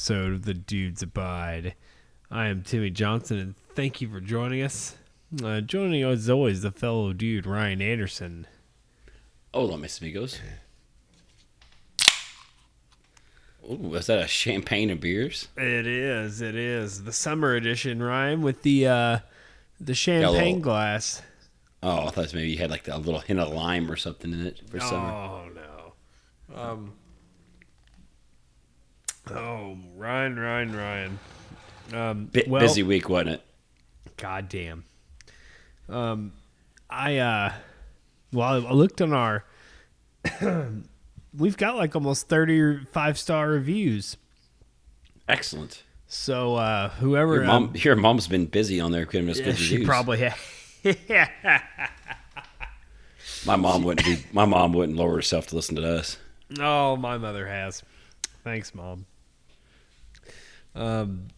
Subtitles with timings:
[0.00, 1.74] Episode of The Dudes Abide.
[2.30, 4.96] I am Timmy Johnson, and thank you for joining us.
[5.44, 8.46] Uh, joining us, as always, the fellow dude, Ryan Anderson.
[9.52, 10.40] Hola, mis amigos.
[13.70, 15.48] Ooh, is that a champagne and beers?
[15.58, 17.04] It is, it is.
[17.04, 19.18] The summer edition, Ryan, with the uh,
[19.78, 21.20] the champagne little- glass.
[21.82, 24.46] Oh, I thought maybe you had like a little hint of lime or something in
[24.46, 25.10] it for summer.
[25.10, 26.58] Oh, no.
[26.58, 26.94] Um,
[29.30, 31.18] oh, Ryan, Ryan, Ryan.
[31.92, 33.42] Um, Bit well- busy week, wasn't it?
[34.16, 34.84] God damn.
[35.88, 36.32] Um,
[36.88, 37.52] I uh,
[38.32, 39.44] well, I looked on our.
[41.36, 44.16] we've got like almost thirty five star reviews.
[45.28, 45.82] Excellent.
[46.06, 49.58] So uh, whoever Your mom, your mom's been busy on there giving us um, good
[49.58, 49.88] she reviews.
[49.88, 50.34] probably had.
[53.46, 54.24] my mom wouldn't be.
[54.32, 56.18] My mom wouldn't lower herself to listen to us.
[56.58, 57.82] oh, my mother has.
[58.44, 59.06] Thanks, mom.
[60.74, 61.28] Um,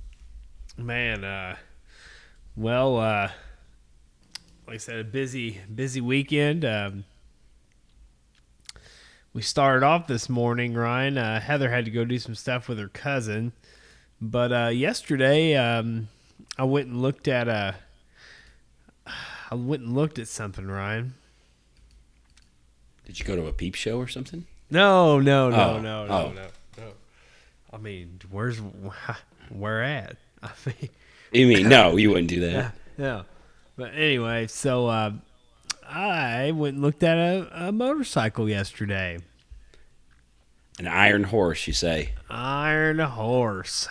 [0.77, 1.57] man, uh,
[2.57, 3.31] well, uh,
[4.67, 6.65] like I said, a busy, busy weekend.
[6.65, 7.05] Um,
[9.33, 11.17] we started off this morning, Ryan.
[11.17, 13.53] Uh, Heather had to go do some stuff with her cousin,
[14.21, 16.09] but uh, yesterday um,
[16.59, 17.77] I went and looked at a.
[19.51, 21.15] I went and looked at something, Ryan.
[23.05, 24.47] Did you go to a peep show or something?
[24.71, 26.29] No, no, no, Oh, no, no, oh.
[26.29, 26.47] no, no.
[27.73, 28.59] I mean, where's
[29.51, 30.17] where at?
[30.43, 30.89] I mean,
[31.33, 31.97] You mean no?
[31.97, 32.53] You wouldn't do that.
[32.99, 33.23] yeah, yeah.
[33.77, 35.13] But anyway, so uh,
[35.89, 39.19] I went and looked at a, a motorcycle yesterday.
[40.79, 42.13] An iron horse, you say?
[42.31, 43.89] Iron horse.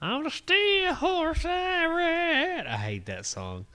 [0.00, 2.66] I'm a steel horse I ride.
[2.66, 3.66] I hate that song.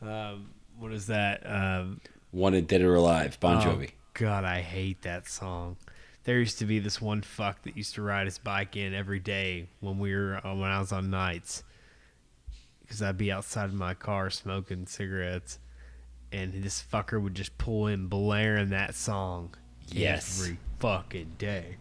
[0.00, 1.42] Um, what is that?
[1.44, 2.00] Um,
[2.32, 3.90] Wanted dead or alive, Bon Oh, Jovi.
[4.14, 5.76] God, I hate that song.
[6.24, 9.18] There used to be this one fuck that used to ride his bike in every
[9.20, 11.62] day when we were uh, when I was on nights,
[12.82, 15.58] because I'd be outside of my car smoking cigarettes,
[16.30, 19.54] and this fucker would just pull in blaring that song
[19.88, 20.40] Yes.
[20.42, 21.76] every fucking day.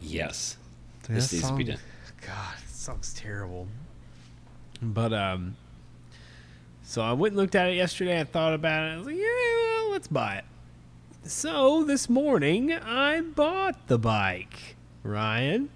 [0.00, 0.56] Yes.
[1.02, 1.78] That This needs to be done.
[2.26, 3.66] God, that song's terrible.
[4.82, 5.56] But um,
[6.82, 8.18] so I went and looked at it yesterday.
[8.20, 8.94] I thought about it.
[8.94, 10.44] I was like, yeah, well, let's buy it.
[11.22, 14.76] So this morning I bought the bike.
[15.02, 15.70] Ryan,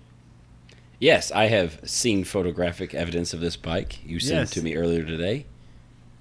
[1.01, 4.03] Yes, I have seen photographic evidence of this bike.
[4.07, 4.53] You sent Yes.
[4.53, 5.45] it to me earlier today.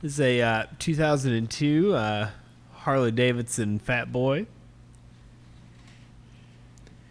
[0.01, 2.29] this is a uh, 2002 uh,
[2.73, 4.45] Harley Davidson Fat Boy.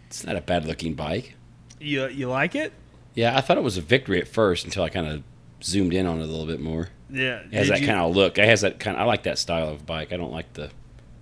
[0.07, 1.35] It's not a bad looking bike.
[1.79, 2.73] You you like it?
[3.15, 5.23] Yeah, I thought it was a victory at first until I kind of
[5.63, 6.89] zoomed in on it a little bit more.
[7.09, 7.39] Yeah.
[7.39, 8.37] It has that kind of look.
[8.37, 8.97] It has that kind.
[8.97, 10.13] I like that style of bike.
[10.13, 10.69] I don't like the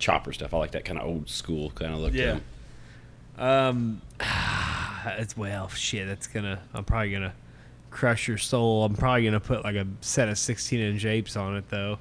[0.02, 0.52] chopper stuff.
[0.52, 2.12] I like that kind of old school kind of look.
[2.12, 2.40] Yeah.
[3.38, 4.02] Um,
[5.06, 6.06] it's well, shit.
[6.06, 6.60] That's gonna.
[6.74, 7.34] I'm probably gonna
[7.90, 8.84] crush your soul.
[8.84, 11.98] I'm probably gonna put like a set of 16 inch apes on it though.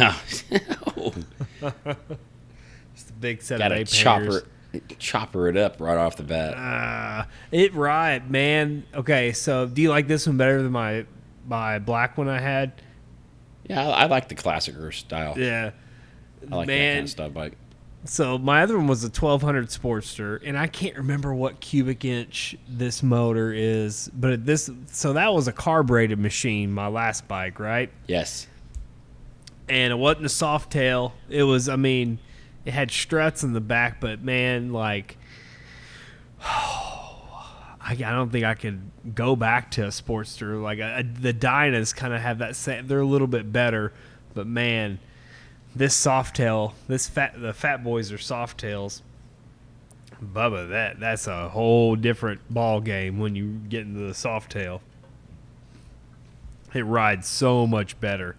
[0.00, 0.22] oh,
[2.94, 4.96] Just a big set got of to ape chopper hangers.
[4.98, 6.54] chopper it up right off the bat.
[6.54, 8.84] Uh, it right, man.
[8.94, 11.04] Okay, so do you like this one better than my
[11.46, 12.72] my black one I had?
[13.68, 15.34] Yeah, I, I like the classicer style.
[15.36, 15.72] Yeah.
[16.50, 16.94] I like that man.
[16.96, 17.52] kind of style bike.
[18.04, 22.56] So my other one was a 1200 Sportster, and I can't remember what cubic inch
[22.66, 26.72] this motor is, but this so that was a carbureted machine.
[26.72, 27.90] My last bike, right?
[28.06, 28.46] Yes.
[29.68, 31.12] and it wasn't a soft tail.
[31.28, 32.18] It was, I mean,
[32.64, 35.16] it had struts in the back, but man, like,
[36.42, 38.80] I, I don't think I could
[39.14, 40.60] go back to a Sportster.
[40.62, 42.86] Like a, the Dynas kind of have that same.
[42.86, 43.92] They're a little bit better,
[44.34, 44.98] but man,
[45.74, 49.02] this soft tail, this fat, the Fat Boys are soft tails.
[50.22, 54.82] Bubba, that that's a whole different ball game when you get into the soft tail.
[56.74, 58.36] It rides so much better.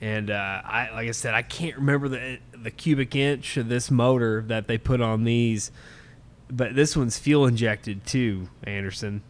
[0.00, 3.90] And uh, I, like I said, I can't remember the the cubic inch of this
[3.90, 5.70] motor that they put on these,
[6.50, 9.22] but this one's fuel injected too, Anderson.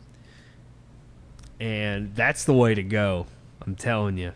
[1.61, 3.27] And that's the way to go.
[3.67, 4.33] I'm telling you.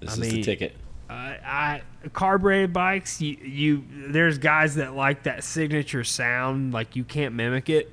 [0.00, 0.76] This I is mean- the ticket.
[1.14, 1.82] I
[2.12, 3.20] carbureted bikes.
[3.20, 6.72] You, you there's guys that like that signature sound.
[6.72, 7.92] Like you can't mimic it.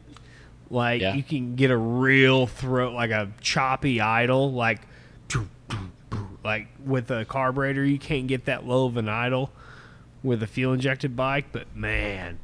[0.69, 1.13] Like Yeah.
[1.15, 4.81] you can get a real throat, like a choppy idle, like
[6.43, 7.83] like with a carburetor.
[7.85, 9.51] You can't get that low of an idle
[10.23, 11.45] with a fuel injected bike.
[11.51, 12.39] But man,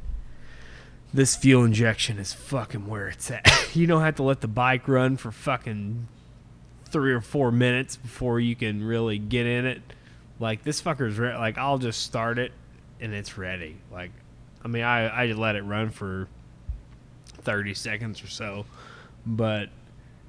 [1.13, 3.69] this fuel injection is fucking where it's at.
[3.75, 6.07] you don't have to let the bike run for fucking
[6.85, 9.81] three or four minutes before you can really get in it.
[10.39, 12.51] Like this fucker's re- like I'll just start it
[13.00, 13.78] and it's ready.
[13.92, 14.12] Like
[14.63, 16.28] I mean, I I let it run for
[17.42, 18.66] thirty seconds or so,
[19.25, 19.69] but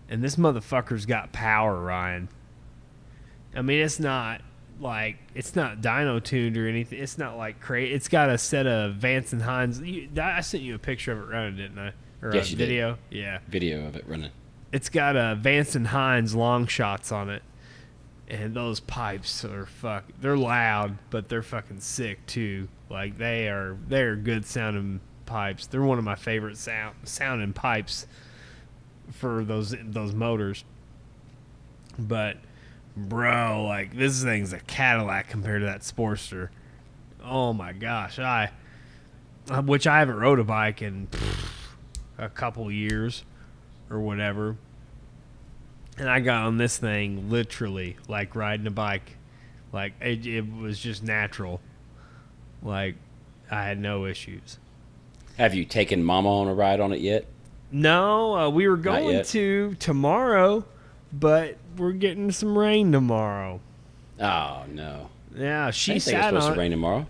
[0.08, 2.28] and this motherfucker's got power, Ryan.
[3.54, 4.40] I mean, it's not
[4.80, 7.00] like it's not dyno tuned or anything.
[7.00, 7.92] It's not like crazy.
[7.94, 9.80] It's got a set of Vance and Hines.
[9.80, 11.92] You, I sent you a picture of it running, didn't I?
[12.22, 12.96] Or Yes, a you did.
[13.10, 14.30] Yeah, Video of it running.
[14.72, 17.42] it's got a Vance and Hines long shots on it,
[18.28, 20.04] and those pipes are fuck.
[20.20, 22.68] They're loud, but they're fucking sick too.
[22.90, 25.66] Like they are, they are good sounding pipes.
[25.66, 28.06] They're one of my favorite sound sounding pipes
[29.12, 30.64] for those those motors.
[31.98, 32.36] But
[32.96, 36.50] bro, like this thing's a Cadillac compared to that Sportster.
[37.24, 38.50] Oh my gosh, I
[39.64, 41.50] which I haven't rode a bike in pff,
[42.18, 43.24] a couple years
[43.90, 44.56] or whatever.
[45.98, 49.16] And I got on this thing literally like riding a bike.
[49.72, 51.60] Like it, it was just natural.
[52.62, 52.96] Like
[53.50, 54.58] I had no issues.
[55.36, 57.26] Have you taken Mama on a ride on it yet?
[57.70, 60.64] No, uh, we were going to tomorrow,
[61.12, 63.60] but we're getting some rain tomorrow.
[64.20, 65.10] Oh no.
[65.36, 66.52] Yeah, she I didn't think it was supposed on.
[66.54, 67.06] to rain tomorrow.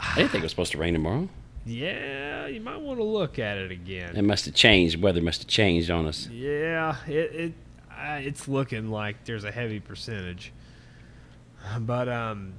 [0.00, 1.28] I didn't think it was supposed to rain tomorrow.
[1.66, 4.16] Yeah, you might want to look at it again.
[4.16, 5.02] It must have changed.
[5.02, 6.28] Weather must have changed on us.
[6.28, 7.52] Yeah, it, it
[7.98, 10.52] uh, it's looking like there's a heavy percentage,
[11.80, 12.54] but um,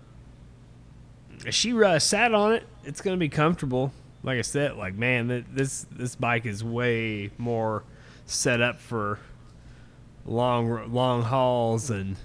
[1.49, 2.67] she uh, sat on it.
[2.83, 3.93] It's gonna be comfortable.
[4.23, 7.83] Like I said, like man, th- this this bike is way more
[8.25, 9.19] set up for
[10.25, 12.17] long long hauls and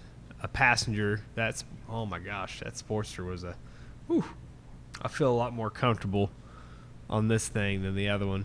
[0.43, 1.23] a passenger.
[1.35, 3.55] That's oh my gosh, that Sportster was a.
[4.09, 4.25] Whew,
[5.01, 6.31] I feel a lot more comfortable
[7.09, 8.45] on this thing than the other one.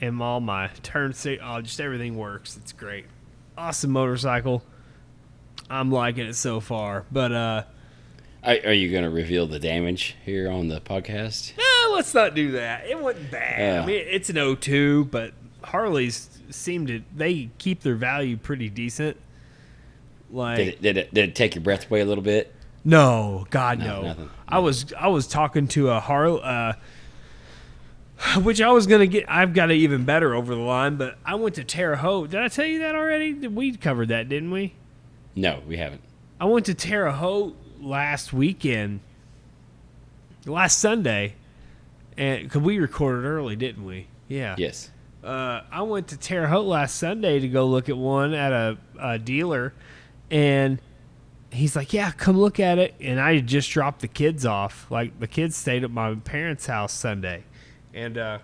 [0.00, 2.56] And all my turn sig- oh, just everything works.
[2.56, 3.06] It's great.
[3.56, 4.62] Awesome motorcycle.
[5.70, 7.04] I'm liking it so far.
[7.10, 7.62] But uh
[8.42, 11.52] Are, are you going to reveal the damage here on the podcast?
[11.56, 12.86] no, let's not do that.
[12.86, 13.82] It wasn't bad.
[13.82, 19.16] I mean, it's an O2, but Harleys seem to they keep their value pretty decent.
[20.30, 22.52] Like Did it, did it did it take your breath away a little bit?
[22.84, 24.28] No, God No, no.
[24.46, 26.74] I was I was talking to a Harley, uh,
[28.42, 29.24] which I was gonna get.
[29.28, 32.30] I've got it even better over the line, but I went to Terre Haute.
[32.30, 33.32] Did I tell you that already?
[33.48, 34.74] We covered that, didn't we?
[35.34, 36.00] No, we haven't.
[36.40, 39.00] I went to Terre Haute last weekend,
[40.46, 41.34] last Sunday,
[42.16, 44.06] and cause we recorded early, didn't we?
[44.28, 44.54] Yeah.
[44.58, 44.90] Yes.
[45.22, 48.76] Uh, I went to Terre Haute last Sunday to go look at one at a,
[49.00, 49.72] a dealer,
[50.30, 50.80] and
[51.50, 54.90] he's like, "Yeah, come look at it." And I just dropped the kids off.
[54.90, 57.44] Like the kids stayed at my parents' house Sunday,
[57.94, 58.38] and uh,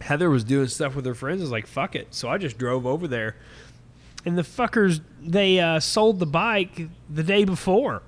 [0.00, 1.40] Heather was doing stuff with her friends.
[1.40, 3.36] I was like, "Fuck it!" So I just drove over there,
[4.24, 8.02] and the fuckers they uh, sold the bike the day before.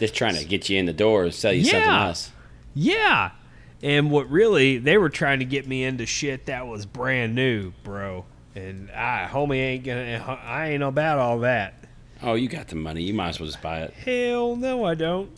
[0.00, 2.32] Just trying to get you in the door and sell you something else.
[2.74, 3.32] Yeah.
[3.82, 7.72] And what really they were trying to get me into shit that was brand new,
[7.82, 8.24] bro.
[8.54, 10.40] And I, homie, ain't gonna.
[10.44, 11.74] I ain't about all that.
[12.22, 13.02] Oh, you got the money.
[13.02, 13.92] You might as well just buy it.
[13.92, 15.30] Hell no, I don't.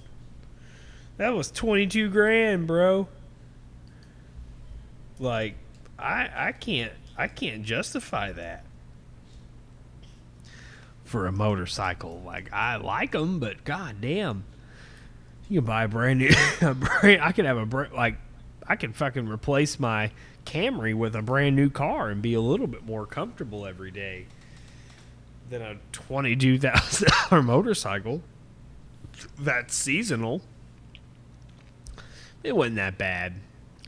[1.16, 3.09] That was twenty two grand, bro.
[5.18, 5.54] Like,
[5.99, 8.64] I I can't I can't justify that
[11.04, 12.23] for a motorcycle.
[12.25, 14.44] Like, I like them, but goddamn,
[15.49, 16.30] you can buy a brand new.
[16.61, 18.16] A brand, I could have a bra- like,
[18.66, 20.11] I could fucking replace my
[20.47, 24.26] Camry with a brand new car and be a little bit more comfortable every day
[25.50, 28.21] than a twenty-two thousand dollar motorcycle
[29.38, 30.40] that's seasonal.
[32.44, 33.34] It wasn't that bad.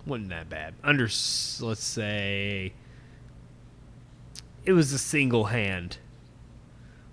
[0.06, 0.74] wasn't that bad.
[0.82, 2.72] Under, let's say,
[4.64, 5.98] it was a single hand.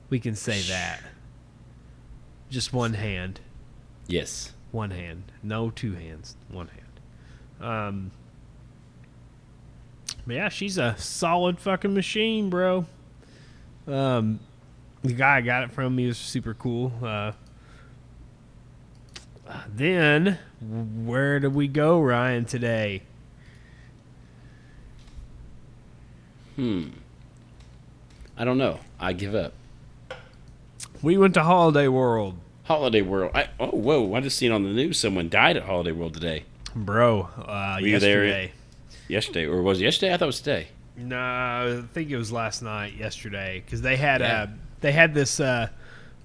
[0.09, 1.01] We can say that.
[2.49, 3.41] Just one hand.
[4.07, 4.53] Yes.
[4.71, 5.31] One hand.
[5.43, 6.35] No two hands.
[6.49, 7.69] One hand.
[7.69, 8.11] Um.
[10.25, 12.85] But yeah, she's a solid fucking machine, bro.
[13.87, 14.39] Um,
[15.01, 16.93] the guy I got it from, me was super cool.
[17.03, 17.33] Uh,
[19.67, 23.03] then, where did we go, Ryan, today?
[26.55, 26.89] Hmm.
[28.37, 28.79] I don't know.
[28.99, 29.53] I give up.
[31.01, 33.31] We went to Holiday World, Holiday World.
[33.35, 34.13] I, oh, whoa!
[34.13, 36.45] I just seen on the news someone died at Holiday World today.
[36.75, 37.29] bro.
[37.37, 38.51] Uh, Were yesterday.
[39.09, 40.13] Yesterday, or was it yesterday?
[40.13, 40.67] I thought it was today.
[40.95, 44.43] No, I think it was last night, yesterday, because they had Yeah.
[44.43, 44.47] uh
[44.81, 45.67] they had this uh,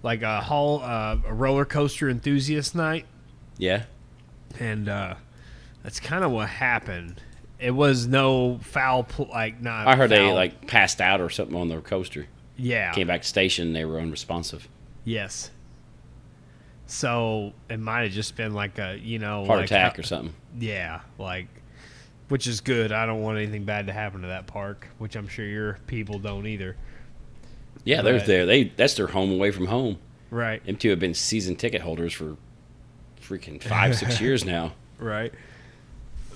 [0.02, 3.06] like a hall uh, a roller coaster enthusiast night,
[3.58, 3.84] Yeah.
[4.58, 5.14] and uh,
[5.82, 7.20] that's kind of what happened.
[7.60, 9.86] It was no foul, pl- like not.
[9.88, 12.26] I heard they like passed out or something on the coaster.
[12.56, 13.66] yeah, Came back to station.
[13.68, 14.68] and They were unresponsive.
[15.04, 15.50] yes,
[16.86, 20.02] So it might have just been like a you know Heart like attack how- or
[20.04, 20.34] something.
[20.58, 21.48] Yeah, like
[22.28, 22.92] which is good.
[22.92, 26.18] I don't want anything bad to happen to that park, which I'm sure your people
[26.18, 26.76] don't either.
[27.84, 28.46] Yeah, they're there.
[28.46, 29.98] They that's their home away from home.
[30.30, 30.64] Right.
[30.66, 32.36] M2 have been season ticket holders for
[33.28, 34.72] freaking five, six years now.
[34.98, 35.32] Right.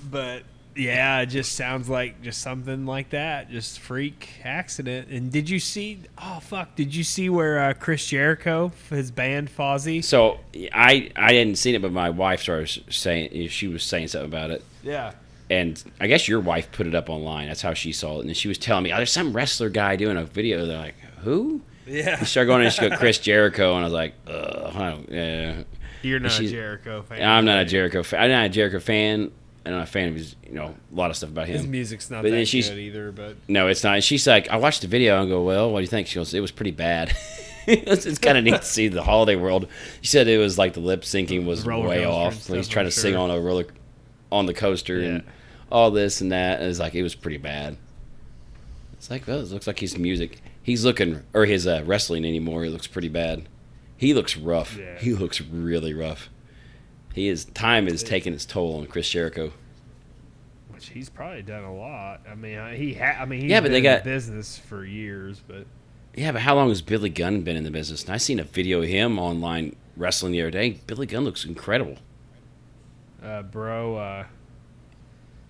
[0.09, 0.43] But
[0.75, 5.09] yeah, it just sounds like just something like that, just freak accident.
[5.09, 5.99] And did you see?
[6.17, 6.75] Oh fuck!
[6.75, 10.03] Did you see where uh, Chris Jericho, his band Fozzy?
[10.03, 10.39] So
[10.73, 14.51] I I hadn't seen it, but my wife started saying she was saying something about
[14.51, 14.63] it.
[14.83, 15.13] Yeah.
[15.49, 17.47] and I guess your wife put it up online.
[17.47, 19.95] That's how she saw it, and she was telling me, "Oh, there's some wrestler guy
[19.95, 22.17] doing a video." They're like, "Who?" Yeah.
[22.19, 25.09] She started going and she go Chris Jericho, and I was like, "Ugh, I don't,
[25.11, 25.63] yeah."
[26.03, 27.27] You're not a Jericho fan.
[27.27, 28.21] I'm not a Jericho fan.
[28.23, 29.31] I'm not a Jericho fan.
[29.65, 31.55] I'm not a fan of his, you know, a lot of stuff about him.
[31.57, 33.95] His music's not But that she's- good either, but No, it's not.
[33.95, 36.07] And she's like, I watched the video and go, well, what do you think?
[36.07, 37.15] She goes, it was pretty bad.
[37.67, 39.67] it's it's kind of neat to see the holiday world.
[40.01, 42.33] She said it was like the lip syncing was Roller way off.
[42.35, 43.65] stuff, He's trying I'm to sing on a roller,
[44.33, 45.23] on the coaster and
[45.71, 46.59] all this and that.
[46.59, 47.77] And it's like it was pretty bad.
[48.93, 50.41] It's like, well, it looks like his music.
[50.61, 52.65] He's looking or his uh, wrestling anymore.
[52.65, 53.47] It looks pretty bad.
[54.03, 54.75] He looks rough.
[54.77, 54.99] Yeah.
[54.99, 56.29] He looks really rough.
[57.13, 59.53] He is time is taking its toll on Chris Jericho.
[60.69, 62.19] which he's probably done a lot.
[62.29, 64.83] I mean, he ha- I mean, he's Yeah, but been they in got- business for
[64.83, 65.65] years, but
[66.15, 68.03] Yeah, but how long has Billy Gunn been in the business?
[68.03, 70.81] And I seen a video of him online wrestling the other day.
[70.85, 71.97] Billy Gunn looks incredible.
[73.23, 74.25] uh, bro, uh,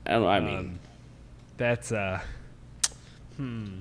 [0.06, 0.28] I don't know.
[0.28, 0.80] I mean, um,
[1.58, 2.22] that's uh,
[3.38, 3.80] hmm.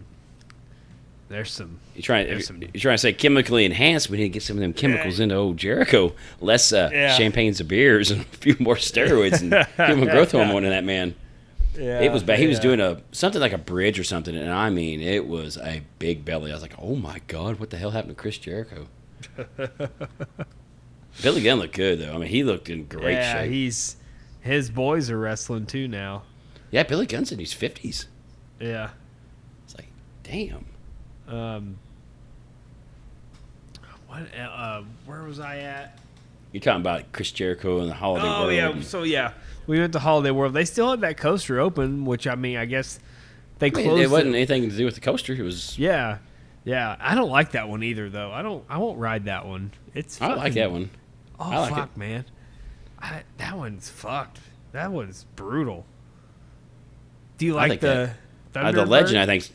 [1.33, 4.09] There's some you're trying you're some- trying to say chemically enhanced.
[4.11, 6.13] We need to get some of them chemicals into old Jericho.
[6.41, 7.17] Less uh, Yeah.
[7.17, 11.15] champagnes and beers and a few more steroids and human growth hormone in that man.
[11.75, 12.39] Yeah, it was bad.
[12.39, 15.57] He was doing a something like a bridge or something, and I mean, it was
[15.57, 16.51] a big belly.
[16.51, 18.89] I was like, oh my god, what the hell happened to Chris Jericho?
[21.23, 22.15] Billy Gunn looked good though.
[22.15, 23.51] I mean, he looked in great yeah, shape.
[23.53, 23.97] he's
[24.41, 26.25] his boys are wrestling too now.
[26.71, 28.07] yeah, Billy Gunn's in his fifties.
[28.61, 28.91] Yeah.
[29.65, 29.89] It's like,
[30.23, 30.67] damn.
[31.29, 31.77] Um.
[34.07, 34.23] What?
[34.37, 35.99] Uh, uh, where was I at?
[36.53, 38.53] You're talking about Chris Jericho and the Holiday Oh World.
[38.53, 38.69] yeah.
[38.71, 39.33] and- So yeah,
[39.67, 40.53] we went to Holiday World.
[40.53, 43.01] They still had that coaster open, which I mean, I guess
[43.59, 44.03] they I mean, closed.
[44.03, 45.33] it wasn't anything to do with the coaster.
[45.33, 45.79] It was.
[45.79, 46.19] Yeah,
[46.65, 46.97] yeah.
[47.01, 48.31] I don't like that one either, though.
[48.33, 48.65] I don't.
[48.69, 49.71] I won't ride that one.
[49.95, 50.21] It's.
[50.21, 50.91] I like that one.
[51.41, 51.99] Oh I like fuck, it.
[51.99, 52.25] man.
[53.01, 54.39] I, that one's fucked.
[54.73, 55.87] That one's brutal.
[57.39, 58.11] Do you like the
[58.55, 59.49] Uh, the Legend, I think.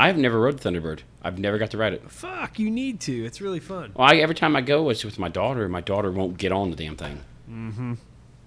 [0.00, 1.00] I've never rode Thunderbird.
[1.22, 2.10] I've never got to ride it.
[2.10, 3.24] Fuck, you need to.
[3.26, 3.92] It's really fun.
[3.94, 6.52] Well, I, every time I go, it's with my daughter, and my daughter won't get
[6.52, 7.20] on the damn thing.
[7.50, 7.94] Mm-hmm.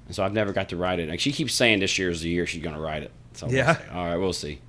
[0.07, 1.09] And so I've never got to ride it.
[1.09, 3.11] Like she keeps saying this year is the year she's going to ride it.
[3.33, 3.77] So we'll Yeah.
[3.91, 4.61] All right, we'll see.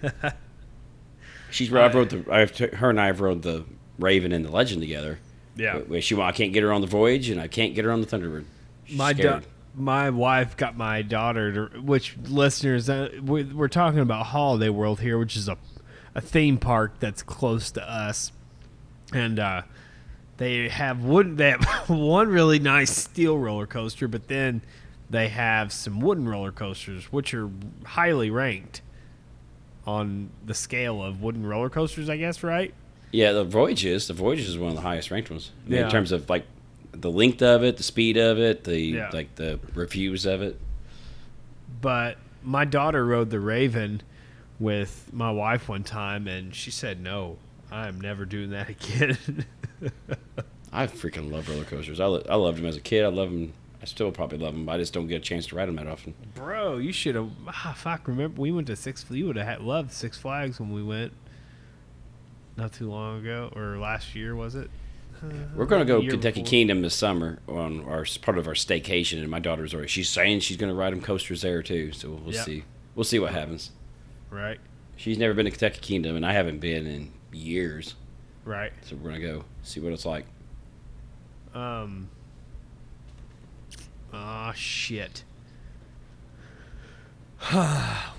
[1.50, 3.64] she's I've rode the I've, her and I have rode the
[3.98, 5.18] Raven and the Legend together.
[5.56, 5.78] Yeah.
[5.78, 8.00] Where she I can't get her on the Voyage, and I can't get her on
[8.00, 8.44] the Thunderbird.
[8.84, 9.40] She's my da-
[9.74, 15.00] my wife got my daughter to which listeners uh, we- we're talking about holiday world
[15.00, 15.58] here which is a,
[16.16, 18.32] a theme park that's close to us
[19.12, 19.62] and uh
[20.38, 24.60] they have wooden they have one really nice steel roller coaster but then
[25.10, 27.48] they have some wooden roller coasters which are
[27.84, 28.80] highly ranked
[29.86, 32.74] on the scale of wooden roller coasters i guess right
[33.12, 35.78] Yeah, the Voyage is the Voyage is one of the highest ranked ones I mean,
[35.80, 35.84] Yeah.
[35.84, 36.44] in terms of like
[36.92, 39.10] the length of it, the speed of it, the Yeah.
[39.12, 40.58] like the reviews of it.
[41.82, 44.00] but my daughter rode the Raven
[44.58, 47.36] with my wife one time, and she said, "No,
[47.70, 49.18] I am never doing that again."
[50.72, 52.00] I freaking love roller coasters.
[52.00, 53.04] I, lo- I loved them as a kid.
[53.04, 53.52] I love them.
[53.80, 54.66] I still probably love them.
[54.66, 56.14] But I just don't get a chance to ride them that often.
[56.34, 57.30] Bro, you should have.
[57.46, 58.08] Ah, fuck!
[58.08, 59.04] Remember, we went to Six.
[59.10, 61.12] You would have loved Six Flags when we went.
[62.56, 64.70] Not too long ago, or last year was it?
[65.54, 66.50] We're going to go Kentucky before.
[66.50, 69.88] Kingdom this summer on our part of our staycation, and my daughter's already.
[69.88, 71.92] She's saying she's going to ride them coasters there too.
[71.92, 72.44] So we'll Yep.
[72.44, 72.64] see.
[72.94, 73.70] We'll see what happens.
[74.30, 74.58] Right,
[74.96, 77.94] She's never been to Kentucky Kingdom, and I haven't been in years.
[78.44, 78.72] right.
[78.82, 80.26] So we're going to go see what it's like.
[81.54, 82.08] Um.
[84.12, 85.24] Ah, shit.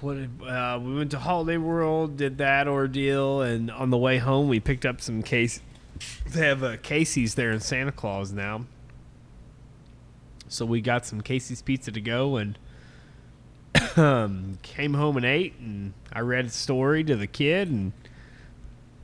[0.02, 4.48] what uh, we went to Holiday World, did that ordeal, and on the way home
[4.48, 5.62] we picked up some case.
[6.28, 8.66] They have uh, Casey's there in Santa Claus now,
[10.48, 12.60] so we got some Casey's pizza to go and
[14.64, 15.56] came home and ate.
[15.60, 17.92] And I read a story to the kid, and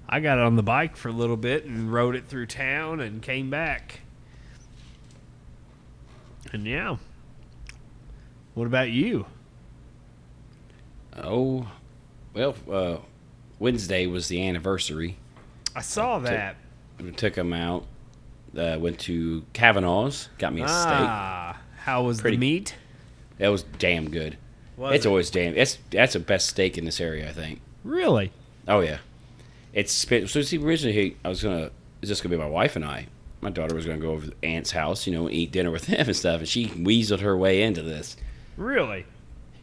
[0.08, 3.22] I got on the bike for a little bit and rode it through town and
[3.22, 4.02] came back.
[6.52, 6.98] And yeah.
[8.54, 9.26] What about you?
[11.18, 11.68] Oh,
[12.34, 12.98] well, uh,
[13.60, 15.18] Wednesday was the anniversary.
[15.76, 16.56] I saw that.
[17.02, 17.86] We took him out
[18.56, 20.92] Uh, went to Kavanaugh's, got me a steak.
[20.92, 22.76] Ah, how was Pretty- the meat?
[23.40, 24.38] That was damn good.
[24.78, 25.10] Was it's it?
[25.10, 25.56] always damn.
[25.56, 27.62] It's that's the best steak in this area, I think.
[27.84, 28.32] really.
[28.68, 28.98] Oh yeah,
[29.74, 30.42] it's so.
[30.42, 31.70] See, originally I was gonna.
[32.02, 33.08] It's just gonna be my wife and I.
[33.42, 35.86] My daughter was gonna go over to Aunt's house, you know, and eat dinner with
[35.88, 38.16] them and stuff, and she weaseled her way into this.
[38.58, 39.06] Really?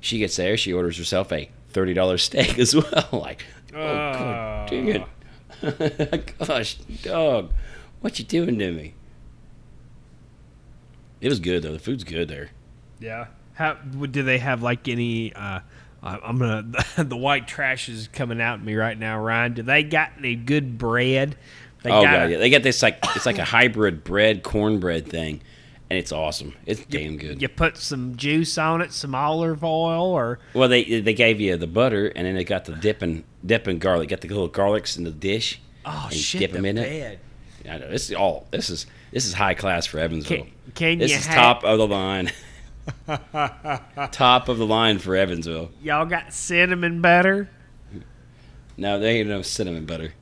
[0.00, 3.09] She gets there, she orders herself a thirty dollars steak as well.
[3.12, 4.67] like, oh Ah.
[4.67, 5.05] god dang
[5.62, 7.50] it, gosh, dog,
[8.00, 8.95] what you doing to me?
[11.21, 11.73] It was good though.
[11.73, 12.50] The food's good there.
[12.99, 13.26] Yeah.
[13.61, 15.35] How do they have like any?
[15.35, 15.61] Uh,
[16.02, 16.64] I- I'm gonna
[17.05, 19.52] the white trash is coming out at me right now, Ryan.
[19.52, 21.37] Do they got any good bread?
[21.83, 22.38] They oh got god, yeah.
[22.38, 25.43] They got this like it's like a hybrid bread cornbread thing,
[25.90, 26.55] and it's awesome.
[26.64, 27.43] It's damn good.
[27.43, 31.59] You put some juice on it, some olive oil, or Well, they they gave you
[31.59, 34.09] the butter, and then they got the dipping dipping garlic.
[34.09, 35.61] Got the little garlics in the dish.
[35.85, 37.19] oh And shit, dip the 'em in it.
[37.69, 38.47] I know this is all.
[38.52, 40.38] This is this is high class for Evansville.
[40.38, 42.33] Can, can this you is ha- top of the line.
[44.13, 45.71] top of the line for Evansville.
[45.83, 47.49] Y'all got cinnamon butter?
[48.77, 50.15] No, they ain't no cinnamon butter.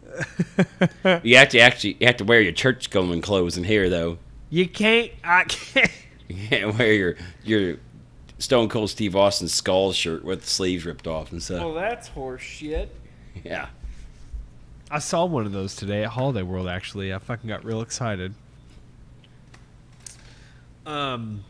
[1.23, 4.19] you have to actually you have to wear your church going clothes in here though.
[4.51, 5.13] You can't.
[5.25, 5.91] I can't.
[6.29, 7.77] You can't wear your your
[8.39, 11.61] Stone Cold Steve Austin skull shirt with the sleeves ripped off and stuff.
[11.65, 12.95] Well, that's horse shit.
[13.43, 13.69] yeah.
[14.91, 16.69] I saw one of those today at Holiday World.
[16.69, 18.35] Actually, I fucking got real excited.
[20.85, 21.45] Um,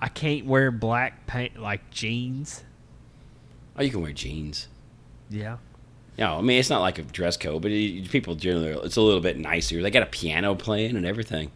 [0.00, 2.62] I can't wear black paint like jeans.
[3.76, 4.68] Oh, you can wear jeans.
[5.28, 5.58] Yeah.
[6.18, 9.02] No, I mean it's not like a dress code, but it, people generally it's a
[9.02, 9.82] little bit nicer.
[9.82, 11.50] They got a piano playing and everything.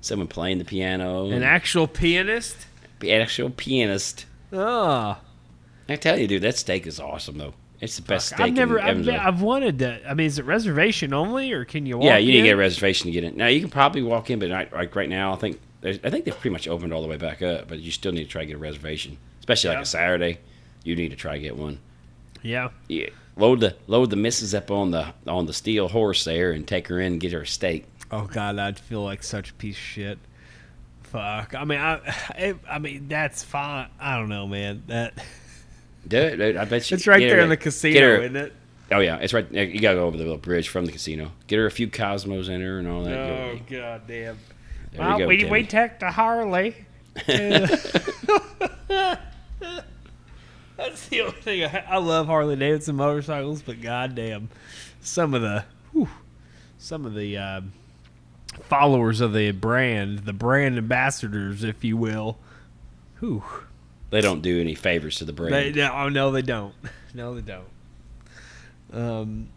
[0.00, 1.30] Someone playing the piano.
[1.30, 2.56] An actual pianist.
[3.00, 4.26] the actual pianist.
[4.52, 5.18] Oh,
[5.88, 7.54] I tell you, dude, that steak is awesome though.
[7.80, 8.78] It's the best steak I've never.
[8.78, 10.00] in I've, I've wanted to.
[10.08, 11.98] I mean, is it reservation only, or can you?
[11.98, 13.36] Walk yeah, you need to get a reservation to get in.
[13.36, 16.24] Now you can probably walk in, but not, like right now, I think I think
[16.24, 17.68] they've pretty much opened all the way back up.
[17.68, 19.76] But you still need to try to get a reservation, especially Yeah.
[19.76, 20.38] like a Saturday.
[20.84, 21.78] You need to try to get one.
[22.42, 22.70] Yeah.
[22.88, 26.66] Yeah, load the load the missus up on the on the steel horse there and
[26.66, 27.86] take her in and get her a steak.
[28.10, 30.18] Oh God, I'd feel like such a piece of shit.
[31.04, 31.54] Fuck.
[31.54, 32.00] I mean, I.
[32.38, 33.88] It, I mean, that's fine.
[34.00, 34.82] I don't know, man.
[34.86, 35.14] That
[36.08, 36.56] Do it, dude.
[36.56, 36.94] I bet you.
[36.96, 38.52] it's right get her there in the casino, her- isn't it?
[38.92, 39.48] Oh yeah, it's right.
[39.52, 41.30] You gotta go over the little bridge from the casino.
[41.46, 43.16] Get her a few Cosmos in her and all that.
[43.18, 44.38] Oh Go- God damn.
[44.92, 45.50] There Well, you go, we Timmy.
[45.50, 46.74] we took the Harley.
[50.76, 54.48] That's the only thing I, I love Harley Davidson motorcycles, but goddamn,
[55.00, 56.08] some of the, whew,
[56.78, 57.60] some of the uh,
[58.62, 62.38] followers of the brand, the brand ambassadors, if you will,
[63.18, 63.42] whew,
[64.08, 65.54] They don't do any favors to the brand.
[65.54, 66.74] they, no, oh no, they don't.
[67.12, 67.66] No, they don't.
[68.92, 69.48] Um,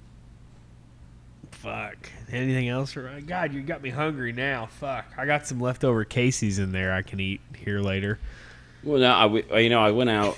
[1.64, 2.10] fuck.
[2.32, 2.96] Anything else?
[2.96, 4.68] Uh, God, you got me hungry now.
[4.68, 5.06] Fuck.
[5.18, 8.20] I got some leftover Casey's in there I can eat here later.
[8.84, 10.38] Well, no, I, you know, I went out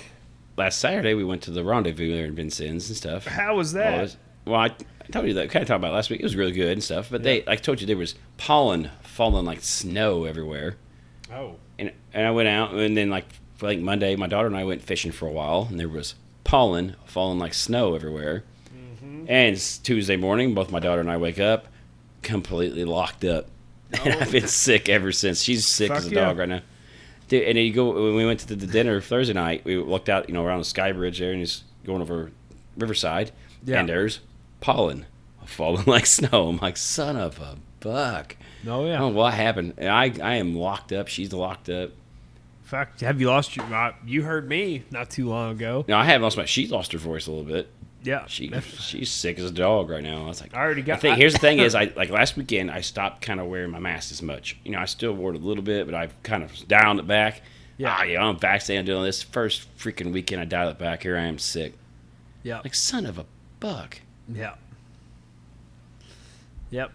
[0.56, 1.14] last Saturday.
[1.14, 3.26] We went to the rendezvous there in Vincennes and stuff.
[3.26, 3.98] How was that?
[4.02, 5.50] this- well, I, I told you that.
[5.50, 6.20] Kind of talked about it last week.
[6.20, 7.08] It was really good and stuff.
[7.10, 10.76] But they, like I told you, there was pollen falling like snow everywhere.
[11.32, 11.56] Oh.
[11.78, 13.26] And and I went out and then like
[13.60, 16.94] like Monday, my daughter and I went fishing for a while, and there was pollen
[17.04, 18.44] falling like snow everywhere.
[19.28, 21.66] And it's Tuesday morning, both my daughter and I wake up
[22.26, 23.46] completely locked up,
[24.04, 25.42] and I've been sick ever since.
[25.42, 26.26] She's sick as a yeah.
[26.26, 26.62] dog right now.
[27.28, 29.64] Dude, and then you go when we went to the, dinner Thursday night.
[29.64, 32.30] We looked out, you know, around the Sky Bridge there, and he's going over
[32.76, 33.30] Riverside,
[33.64, 33.80] Yeah.
[33.80, 34.20] and there's
[34.60, 35.06] pollen
[35.44, 36.48] falling like snow.
[36.48, 38.36] I'm like, son of a buck.
[38.66, 38.98] Oh I yeah.
[38.98, 39.74] don't know what happened.
[39.78, 41.06] And I I am locked up.
[41.08, 41.90] She's locked up.
[42.64, 42.98] Fuck.
[43.00, 43.64] Have you lost your?
[43.72, 45.84] Uh, you heard me not too long ago.
[45.86, 46.44] No, I haven't lost my.
[46.46, 47.68] She lost her voice a little bit.
[48.06, 48.24] Yeah.
[48.26, 50.24] She she's sick as a dog right now.
[50.24, 50.94] I was like, I already got.
[50.94, 53.46] I think I- here's the thing is I like last weekend I stopped kind of
[53.48, 54.56] wearing my mask as much.
[54.64, 57.06] You know, I still wore it a little bit, but I've kind of dialed it
[57.06, 57.42] back.
[57.78, 57.94] Yeah.
[57.98, 58.80] Ah, yeah, I'm vaccinated.
[58.82, 60.40] I'm doing this first freaking weekend.
[60.40, 61.02] I dialed it back.
[61.02, 61.74] Here I am sick.
[62.42, 62.60] Yeah.
[62.60, 63.26] Like son of a
[63.60, 63.98] buck.
[64.32, 64.54] Yeah.
[66.70, 66.92] Yep.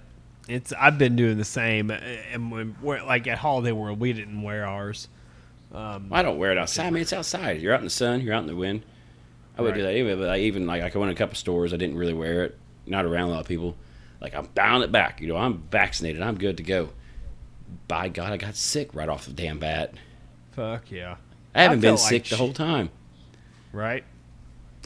[0.47, 1.95] It's I've been doing the same, uh,
[2.33, 5.07] and when we're, like at Holiday World, we didn't wear ours.
[5.73, 6.87] Um, I don't wear it outside.
[6.87, 7.61] I mean, it's outside.
[7.61, 8.21] You're out in the sun.
[8.21, 8.83] You're out in the wind.
[9.57, 9.77] I would Right.
[9.77, 10.15] do that anyway.
[10.15, 11.73] But I even like I go in a couple stores.
[11.73, 12.57] I didn't really wear it.
[12.85, 13.75] Not around a lot of people.
[14.19, 15.21] Like I'm bound it back.
[15.21, 16.21] You know, I'm vaccinated.
[16.21, 16.89] I'm good to go.
[17.87, 19.93] By God, I got sick right off the damn bat.
[20.51, 21.15] fuck yeah.
[21.55, 22.89] I haven't I been felt like sick the whole time.
[23.73, 24.03] Right.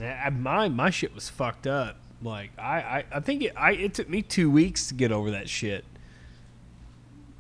[0.02, 1.98] I, my my shit was fucked up.
[2.22, 5.32] Like I I, I think it I it took me two weeks to get over
[5.32, 5.86] that shit.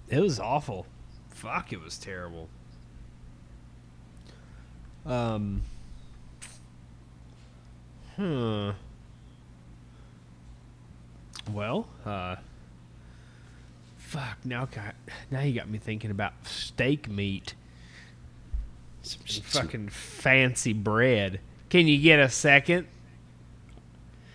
[0.09, 0.85] It was awful.
[1.29, 2.49] Fuck, it was terrible.
[5.05, 5.61] Um.
[8.15, 8.71] Hmm.
[11.51, 12.37] Well, uh,
[13.97, 14.37] fuck.
[14.43, 14.95] Now, got
[15.29, 17.53] now you got me thinking about steak meat,
[19.01, 21.39] Some- fucking fancy bread.
[21.69, 22.87] Can you get a second?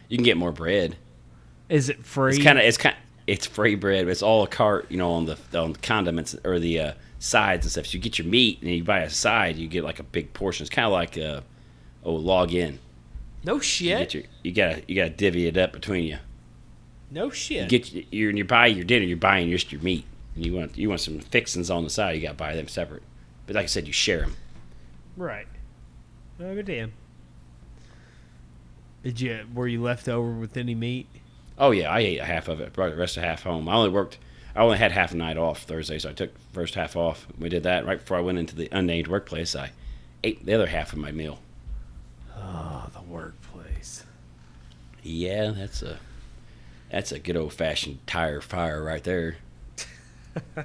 [0.09, 0.97] you can get more bread.
[1.69, 2.35] Is it free?
[2.35, 2.97] It's kind of it's kind
[3.29, 6.35] it's free bread, but it's all a cart, you know, on the on the condiments
[6.45, 7.87] or the uh, sides and stuff.
[7.87, 10.33] So you get your meat and you buy a side, you get like a big
[10.33, 10.64] portion.
[10.64, 11.45] It's kind of like a
[12.05, 12.79] oh log in.
[13.44, 13.98] No You shit.
[13.98, 16.18] get your you gotta you gotta divvy it up between you.
[17.11, 17.62] no shit.
[17.62, 20.55] You get your, you you buy your dinner, you're buying just your meat, and you
[20.55, 22.16] want you want some fixings on the side.
[22.16, 23.03] You got to buy them separate.
[23.46, 24.37] But like I said, you share them.
[25.16, 25.46] right.
[26.40, 26.92] Oh damn.
[29.03, 29.46] Did you?
[29.55, 31.07] Were you left over with any meat?
[31.59, 32.72] Oh yeah, I ate a half of it.
[32.72, 33.68] Brought the rest of half home.
[33.68, 34.18] I only worked.
[34.55, 37.26] I only had half a night off Thursday, so I took first half off.
[37.38, 39.55] We did that right before I went into the unnamed workplace.
[39.55, 39.70] I
[40.24, 41.38] ate the other half of my meal.
[42.40, 44.05] Oh, the workplace.
[45.03, 45.98] Yeah, that's a
[46.90, 49.37] that's a good old fashioned tire fire right there.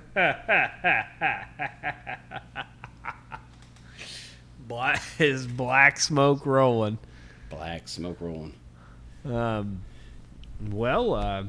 [4.67, 6.97] Black is black smoke rolling.
[7.49, 8.55] Black smoke rolling.
[9.23, 9.83] Um,
[10.71, 11.43] well, uh,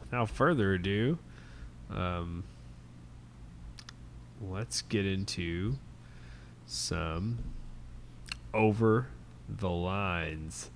[0.00, 1.18] without further ado,
[1.90, 2.42] um,
[4.40, 5.76] let's get into
[6.66, 7.38] some
[8.54, 9.06] over
[9.48, 10.70] the lines.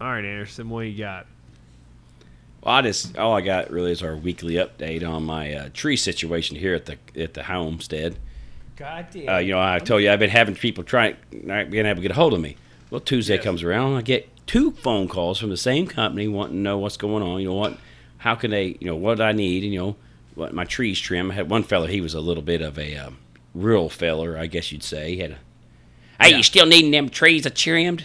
[0.00, 1.26] All right, Anderson, what you got?
[2.62, 5.96] Well, I just all I got really is our weekly update on my uh, tree
[5.96, 8.16] situation here at the at the homestead.
[8.76, 9.28] God damn.
[9.28, 12.02] Uh, you know, I told you I've been having people try not being able to
[12.02, 12.56] get a hold of me.
[12.90, 13.44] Well, Tuesday Yes.
[13.44, 16.96] comes around, I get two phone calls from the same company wanting to know what's
[16.96, 17.40] going on.
[17.40, 17.78] You know what?
[18.18, 18.76] How can they?
[18.80, 19.64] You know what I need?
[19.64, 19.96] And You know
[20.34, 21.30] what my trees trim.
[21.30, 21.88] I had one fella.
[21.88, 23.18] He was a little bit of a um,
[23.54, 25.14] real feller, I guess you'd say.
[25.14, 25.38] He had a.
[26.22, 26.36] Hey, Yeah.
[26.38, 28.04] you still needing them trees yes,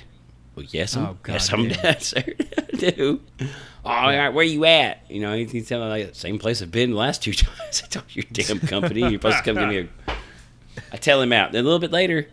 [0.55, 2.23] Well, yes, I'm, Oh, yes, I'm dead, sir.
[2.57, 3.19] I do.
[3.41, 3.47] Oh,
[3.89, 5.03] all right, where you at?
[5.09, 7.83] You know, he- he's telling me like same place I've been the last two times.
[7.83, 9.01] I told you, your damn company.
[9.01, 9.77] You're supposed to come give me
[10.07, 10.13] a.
[10.91, 11.51] I tell him out.
[11.51, 12.27] Then a little bit later,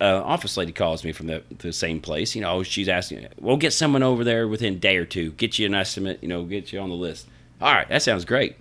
[0.00, 2.34] uh, office lady calls me from the, the same place.
[2.34, 5.32] You know, she's asking, "We'll get someone over there within a day or two.
[5.32, 6.18] Get you an estimate.
[6.22, 7.26] You know, get you on the list."
[7.60, 8.56] All right, that sounds great.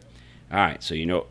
[0.51, 1.25] All right, so you know,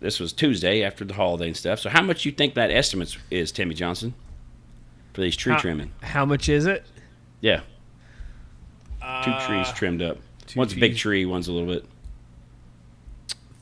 [0.00, 1.80] this was Tuesday after the holiday and stuff.
[1.80, 4.14] So how much you think that estimate is, Timmy Johnson,
[5.14, 5.92] for these tree How- trimming?
[6.02, 6.84] How much is it?
[7.40, 7.60] Yeah,
[9.00, 10.18] two Uh, trees trimmed up.
[10.46, 11.84] two One's a big tree, one's a little bit.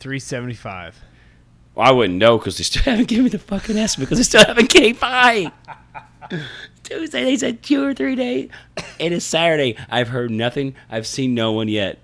[0.00, 0.96] Three seventy five.
[1.74, 4.24] Well, I wouldn't know because they still haven't given me the fucking estimate because they
[4.24, 5.50] still haven't came by.
[6.84, 8.50] Tuesday, they said two or three days.
[8.98, 9.76] It is Saturday.
[9.90, 10.74] I've heard nothing.
[10.90, 11.98] I've seen no one yet.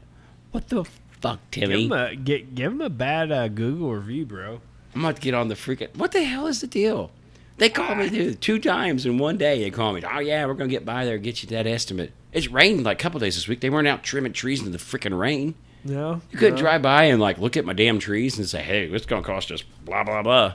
[0.53, 0.85] What the
[1.21, 1.87] fuck, Give Timmy?
[1.87, 4.61] him a get, give him a bad uh, Google review, bro.
[4.95, 5.95] I'm about to get on the freaking.
[5.97, 7.11] What the hell is the deal?
[7.59, 9.61] They called me dude, two times in one day.
[9.63, 10.03] They called me.
[10.11, 12.13] Oh yeah, we're gonna get by there, and get you that estimate.
[12.33, 13.61] It's rained like a couple days this week.
[13.61, 15.55] They weren't out trimming trees in the freaking rain.
[15.85, 16.61] No, You couldn't no.
[16.61, 19.51] drive by and like look at my damn trees and say, "Hey, it's gonna cost
[19.53, 20.55] us blah blah blah."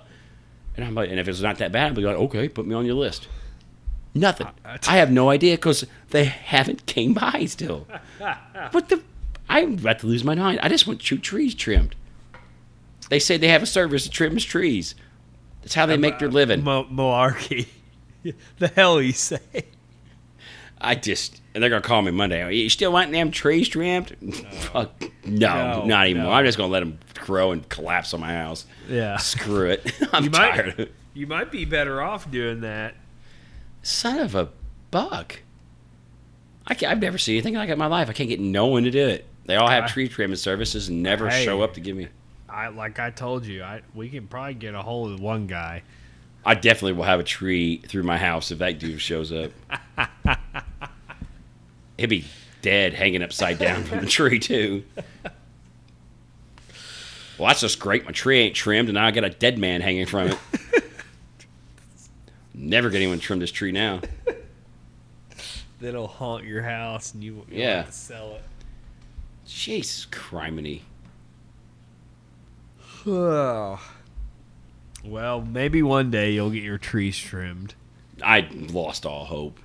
[0.75, 2.75] And I'm like, and if it's not that bad, I'll be like, "Okay, put me
[2.75, 3.27] on your list."
[4.13, 4.47] Nothing.
[4.65, 7.87] I- I have no idea because they haven't came by still.
[8.71, 9.01] what the?
[9.61, 10.59] I'm about to lose my mind.
[10.61, 11.95] I just want two trees trimmed.
[13.09, 14.95] They say they have a service that trims trees.
[15.61, 16.63] That's how they make their uh, living.
[16.63, 17.67] Mo- malarkey.
[18.59, 19.39] the hell you say?
[20.81, 22.53] I just and they're gonna call me Monday.
[22.53, 24.15] You still wanting them trees trimmed?
[24.51, 24.91] Fuck
[25.25, 26.25] no, No, not anymore.
[26.25, 26.31] no.
[26.31, 28.65] I'm just gonna let them grow and collapse on my house.
[28.89, 29.91] Yeah, Screw it.
[30.13, 30.67] I'm You might- tired.
[30.67, 30.93] of it.
[31.13, 32.95] you might be better off doing that.
[33.83, 34.49] Son of a
[34.91, 35.41] buck.
[36.67, 38.09] I can't, I've never seen anything like it in my life.
[38.09, 39.25] I can't get no one to do it.
[39.45, 41.43] They all have I- tree trimming services and never Hey.
[41.45, 42.07] show up to give me.
[42.49, 45.83] I like I told you, I we can probably get a hold of one guy.
[46.45, 49.51] I definitely will have a tree through my house if that dude shows up.
[51.97, 52.25] He'd be
[52.61, 54.83] dead, hanging upside down from the tree too.
[57.37, 58.05] Well, that's just great.
[58.05, 60.37] My tree ain't trimmed, and now I got a dead man hanging from it.
[62.53, 63.99] Never get anyone to trim this tree now.
[65.81, 67.89] That'll haunt your house, and you Yeah.
[67.89, 68.41] sell it.
[69.45, 70.81] Jesus criminy.
[75.07, 77.75] Well, maybe one day you'll get your trees trimmed.
[78.23, 79.59] I lost all hope.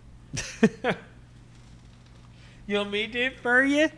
[2.70, 3.88] You want me to do it for you?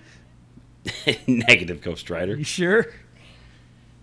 [1.27, 2.35] Negative Ghost Rider.
[2.35, 2.87] You sure?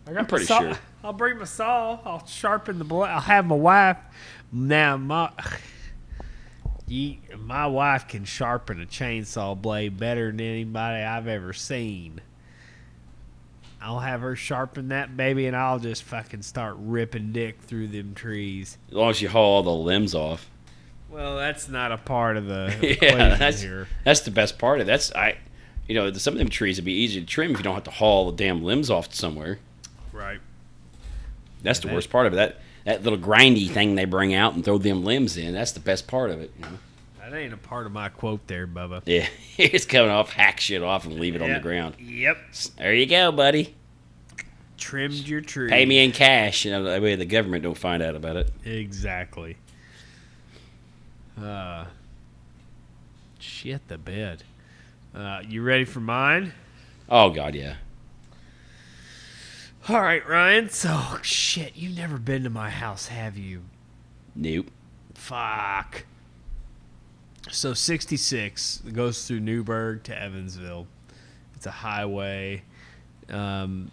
[0.05, 0.77] I got I'm pretty sure.
[1.03, 1.97] I'll bring my saw.
[2.05, 3.09] I'll sharpen the blade.
[3.09, 3.97] I'll have my wife.
[4.51, 5.31] Now my,
[6.89, 12.21] you, my wife can sharpen a chainsaw blade better than anybody I've ever seen.
[13.81, 18.13] I'll have her sharpen that baby, and I'll just fucking start ripping dick through them
[18.13, 18.77] trees.
[18.89, 20.49] As long as you haul all the limbs off.
[21.09, 23.87] Well, that's not a part of the yeah, that's here.
[24.03, 24.91] that's the best part of it.
[24.91, 25.37] That's I.
[25.87, 27.85] You know, some of them trees would be easy to trim if you don't have
[27.85, 29.57] to haul the damn limbs off somewhere.
[30.13, 30.39] Right.
[31.63, 32.35] That's the that- worst part of it.
[32.35, 35.53] That that little grindy thing they bring out and throw them limbs in.
[35.53, 36.51] That's the best part of it.
[36.57, 36.77] You know?
[37.19, 39.03] That ain't a part of my quote there, Bubba.
[39.05, 41.97] Yeah, it's coming off, hack shit off, and leave it on the ground.
[41.99, 42.37] Yep.
[42.79, 43.75] There you go, buddy.
[44.79, 45.69] Trimmed your tree.
[45.69, 46.65] Pay me in cash.
[46.65, 48.51] You know, that way the government don't find out about it.
[48.65, 49.57] Exactly.
[51.39, 51.85] Uh,
[53.37, 54.43] shit the bed.
[55.13, 56.53] Uh, you ready for mine?
[57.07, 57.75] Oh God, yeah.
[59.89, 60.69] All right, Ryan.
[60.69, 63.63] So, shit, you've never been to my house, have you?
[64.35, 64.67] Nope.
[65.15, 66.05] Fuck.
[67.49, 70.85] So 66 goes through Newburgh to Evansville.
[71.55, 72.61] It's a highway.
[73.29, 73.89] Um,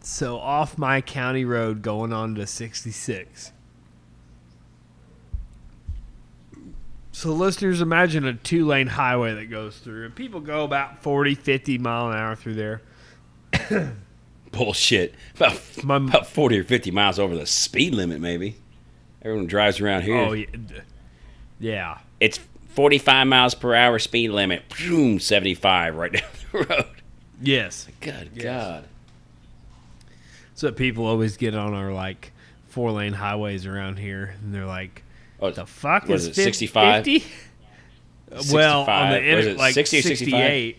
[0.00, 3.52] so off my county road going on to 66.
[7.12, 11.78] So listeners, imagine a two-lane highway that goes through, and people go about 40, 50
[11.78, 12.82] mile an hour through there.
[14.56, 15.14] Bullshit.
[15.36, 18.56] About My- about forty or fifty miles over the speed limit, maybe.
[19.22, 20.16] Everyone drives around here.
[20.16, 20.46] Oh yeah,
[21.60, 21.98] yeah.
[22.20, 22.38] It's
[22.70, 24.62] forty-five miles per hour speed limit.
[24.78, 26.86] Boom, seventy-five right down the road.
[27.42, 27.86] Yes.
[28.00, 28.44] Good Yes.
[28.44, 28.84] God.
[30.54, 32.32] So people always get on our like
[32.68, 35.02] four lane highways around here, and they're like,
[35.40, 37.04] Oh, "The fuck Was is it fif- 65?
[37.04, 37.26] 50?
[38.52, 39.38] Well, on the 65.
[39.46, 40.30] inter- like 60 or 65?
[40.40, 40.78] 68,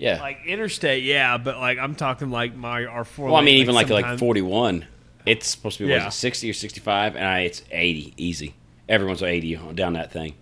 [0.00, 0.20] yeah.
[0.20, 3.26] like interstate, yeah, but like I'm talking like my our four.
[3.26, 4.86] well, I lane, mean, even like like sometimes- forty-one.
[5.26, 6.08] It's supposed to be what is Yeah.
[6.08, 8.54] it, sixty or sixty-five, and I, it's eighty easy.
[8.88, 10.34] Everyone's eighty on- down that thing.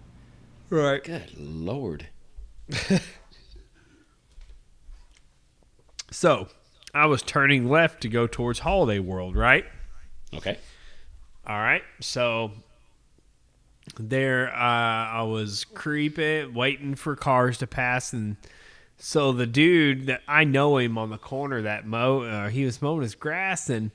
[0.71, 1.03] right?
[1.03, 2.07] Good lord.
[6.11, 6.49] So
[6.95, 9.65] I was turning left to go towards Holiday World, right?
[10.35, 10.57] Okay.
[11.47, 11.83] All right.
[12.01, 12.53] So
[13.99, 18.37] there, uh, I was creeping, waiting for cars to pass, and
[18.99, 22.83] so the dude that I know him on the corner that mow, uh, he was
[22.83, 23.91] mowing his grass, and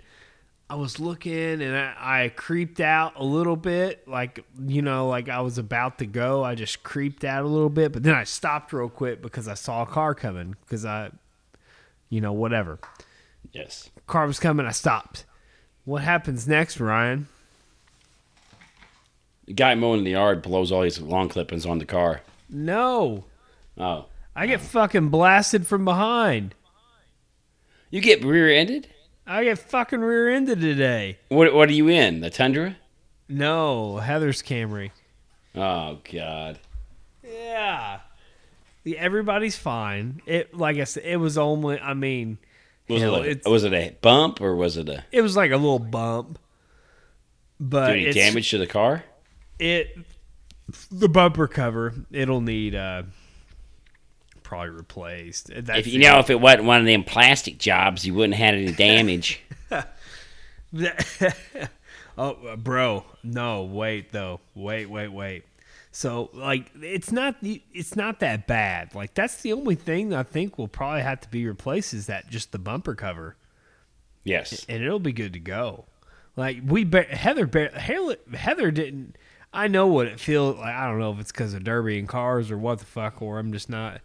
[0.70, 5.30] I was looking, and I, I creeped out a little bit, like you know, like
[5.30, 6.44] I was about to go.
[6.44, 9.54] I just creeped out a little bit, but then I stopped real quick because I
[9.56, 10.56] saw a car coming.
[10.62, 11.12] Because I,
[12.10, 12.80] you know, whatever
[13.52, 13.90] Yes.
[14.08, 14.66] car was coming.
[14.66, 15.26] I stopped.
[15.86, 17.28] What happens next, Ryan?
[19.46, 22.22] The guy mowing in the yard blows all his lawn clippings on the car.
[22.50, 23.26] No,
[23.78, 24.06] Oh.
[24.36, 26.56] I get fucking blasted from behind.
[27.90, 28.90] You get rear-ended?
[29.28, 31.20] I get fucking rear-ended today.
[31.30, 32.22] What What are you in?
[32.22, 32.78] The Tundra?
[33.30, 34.92] No, Heather's Camry.
[35.56, 36.60] Oh God.
[37.24, 38.00] Yeah.
[38.84, 40.22] Yeah, everybody's fine.
[40.26, 41.80] It like I said, it was only.
[41.80, 42.38] I mean,
[42.90, 45.58] Was it a, was it a bump or was it a it was like a
[45.58, 46.38] little bump,
[47.60, 49.04] but do any damage to the car?
[49.60, 49.96] It
[50.92, 51.94] the bumper cover.
[52.12, 53.04] It'll need uh
[54.54, 55.50] probably replaced.
[55.52, 58.54] That's If you know, if it wasn't one of them plastic jobs, you wouldn't have
[58.54, 59.42] had any damage.
[62.20, 65.46] oh, bro, no, wait though, wait, wait, wait.
[65.92, 68.94] So like, it's not it's not that bad.
[68.94, 72.30] Like that's the only thing I think will probably have to be replaced is that
[72.30, 73.36] just the bumper cover,
[74.24, 74.68] yes.
[74.70, 75.86] and it'll be good to go.
[76.36, 79.16] Like we ba- Heather ba- Heather Heather didn't.
[79.52, 80.76] I know what it feels like.
[80.76, 83.40] I don't know if it's because of Derby and cars or what the fuck, or
[83.40, 84.02] I'm just not.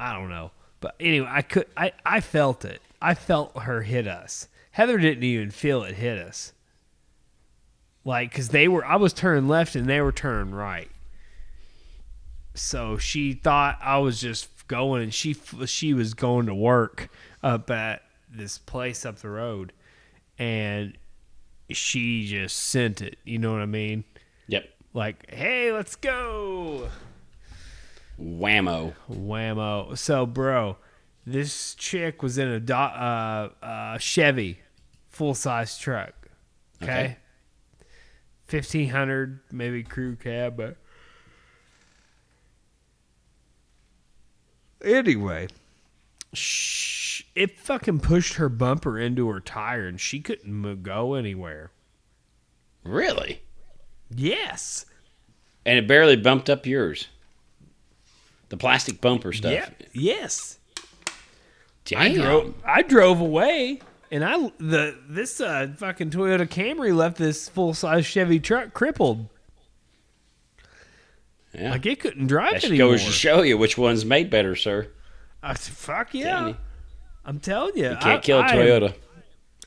[0.00, 0.50] I don't know.
[0.80, 1.66] But anyway, I could.
[1.76, 2.80] I I felt it.
[3.02, 4.48] I felt her hit us.
[4.72, 6.52] Heather didn't even feel it hit us.
[8.04, 8.84] Like, cause they were.
[8.84, 10.90] I was turning left and they were turning right.
[12.54, 15.36] So she thought I was just going, and she
[15.66, 17.10] she was going to work
[17.42, 19.72] up at this place up the road,
[20.38, 20.96] and
[21.68, 23.18] she just sent it.
[23.24, 24.04] You know what I mean?
[24.48, 24.64] Yep.
[24.94, 26.88] Like, hey, let's go.
[28.20, 28.94] Whammo.
[29.10, 29.96] Whammo.
[29.96, 30.76] So, bro,
[31.26, 34.60] this chick was in a do- uh, uh, Chevy
[35.08, 36.28] full size truck.
[36.82, 36.92] Okay.
[36.92, 37.16] Okay.
[38.50, 40.76] 1500 maybe crew cab, but.
[44.82, 45.46] Anyway,
[47.34, 51.70] it fucking pushed her bumper into her tire and she couldn't go anywhere.
[52.82, 53.42] Really?
[54.14, 54.86] Yes.
[55.66, 57.08] And it barely bumped up yours.
[58.50, 59.52] The plastic bumper stuff.
[59.52, 59.68] Yeah.
[59.92, 60.58] Yes.
[61.86, 62.00] Damn.
[62.00, 62.54] I drove.
[62.64, 68.04] I drove away, and I the this uh, fucking Toyota Camry left this full size
[68.06, 69.28] Chevy truck crippled.
[71.54, 71.70] Yeah.
[71.72, 72.90] Like it couldn't drive that anymore.
[72.92, 74.88] goes to show you which one's made better, sir.
[75.42, 76.52] I said, "Fuck yeah!"
[77.24, 78.94] I'm telling you, You can't I, kill a I am- Toyota.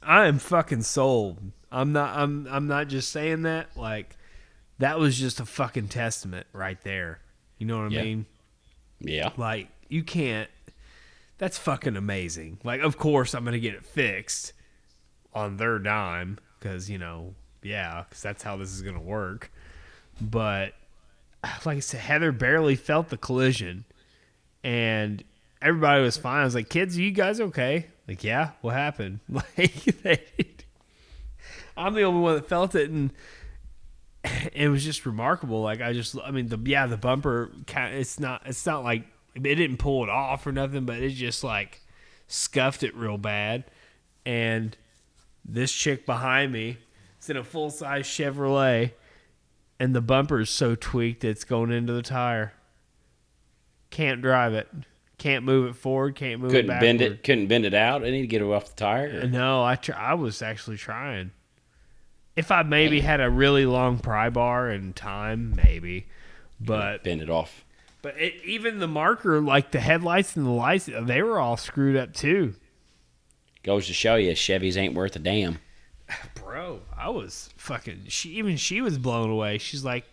[0.02, 1.40] I am fucking sold.
[1.72, 2.16] I'm not.
[2.18, 2.48] I'm.
[2.50, 3.76] I'm not just saying that.
[3.76, 4.16] Like
[4.80, 7.20] that was just a fucking testament right there.
[7.58, 8.04] You know what I Yeah.
[8.04, 8.26] mean?
[9.04, 9.32] Yeah.
[9.38, 10.50] Like you can't.
[11.38, 12.60] That's fucking amazing.
[12.64, 14.54] Like, of course, I'm gonna get it fixed
[15.34, 19.52] on their dime because you know, yeah, because that's how this is gonna work.
[20.22, 20.74] But
[21.66, 23.86] like I said, Heather barely felt the collision,
[24.64, 25.24] and
[25.62, 26.42] everybody was fine.
[26.42, 29.20] I was like, "Kids, are you guys okay?" Like, yeah, what happened?
[29.30, 30.22] Like, they,
[31.76, 33.12] I'm the only one that felt it, and
[34.54, 35.62] it was just remarkable.
[35.62, 39.06] Like, I just, I mean, the yeah, the bumper, kind it's not, it's not like
[39.36, 41.82] it didn't pull it off or nothing, but it just like
[42.28, 43.66] scuffed it real bad,
[44.26, 44.78] and
[45.46, 46.78] this chick behind me
[47.22, 48.92] is in a full size Chevrolet,
[49.80, 52.54] and the bumper is so tweaked it's going into the tire.
[53.90, 54.68] Can't drive it.
[55.18, 56.16] Can't move it forward.
[56.16, 57.24] Can't move Couldn't it bend it.
[57.24, 58.04] Couldn't bend it out.
[58.04, 59.28] I need to get it off the tire.
[59.28, 61.32] No, I tr- I was actually trying.
[62.36, 66.08] If I maybe had a really long pry bar and time, maybe,
[66.60, 67.64] but bend it off.
[68.02, 71.96] but it, even the marker, like the headlights and the lights, they were all screwed
[71.96, 72.56] up too.
[73.62, 75.60] Goes to show you, Chevys ain't worth a damn.
[76.36, 78.06] Bro, I was fucking.
[78.08, 79.58] She even she was blown away.
[79.60, 80.06] She's like,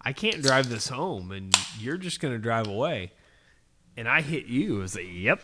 [0.00, 3.12] I can't drive this home, and you're just gonna drive away.
[3.96, 4.78] And I hit you.
[4.78, 5.42] I was like, Yep,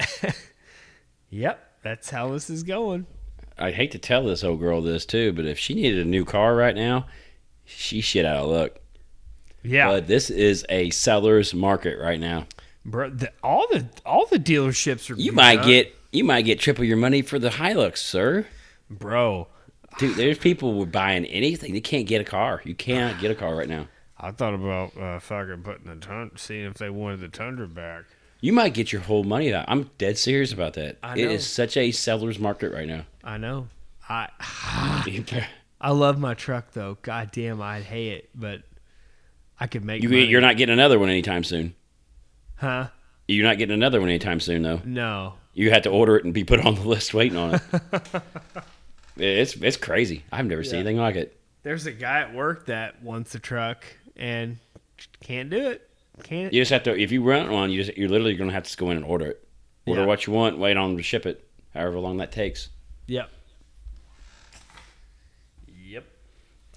[1.30, 1.72] yep.
[1.82, 3.06] That's how this is going.
[3.58, 6.24] I hate to tell this old girl this too, but if she needed a new
[6.24, 7.06] car right now,
[7.64, 8.72] she shit out of luck.
[9.62, 12.46] Yeah, But this is a seller's market right now.
[12.84, 13.10] bro.
[13.10, 15.18] The, all the all the dealerships are.
[15.20, 15.66] You might up.
[15.66, 18.46] get you might get triple your money for the Hilux, sir.
[18.90, 19.48] bro.
[19.98, 21.72] Dude, there's people who are buying anything.
[21.72, 22.60] They can't get a car.
[22.64, 23.88] You can't get a car right now.
[24.18, 28.04] I thought about uh, fucking putting the tundra, seeing if they wanted the tundra back.
[28.40, 29.64] You might get your whole money out.
[29.68, 30.98] I'm dead serious about that.
[31.02, 31.30] I know.
[31.30, 33.06] is such a seller's market right now.
[33.24, 33.68] I know.
[34.08, 34.28] I
[35.80, 36.96] I love my truck though.
[37.02, 38.62] God damn, I'd hate it, but
[39.58, 40.02] I could make.
[40.02, 40.26] You, money.
[40.26, 41.74] you're not getting another one anytime soon.
[42.56, 42.88] huh?
[43.28, 44.80] You're not getting another one anytime soon, though.
[44.84, 45.34] No.
[45.52, 47.62] You had to order it and be put on the list waiting on it.
[49.16, 50.24] it's it's crazy.
[50.30, 51.36] I've never seen anything like it.
[51.62, 54.58] There's a guy at work that wants a truck and
[55.20, 55.85] can't do it.
[56.22, 56.52] Can't.
[56.52, 56.98] You just have to.
[56.98, 59.04] If you rent one, you just, you're literally going to have to go in and
[59.06, 59.46] order it.
[59.86, 60.06] Order Yeah.
[60.06, 62.70] what you want, wait on them to ship it, however long that takes.
[63.06, 63.30] Yep.
[65.84, 66.04] Yep.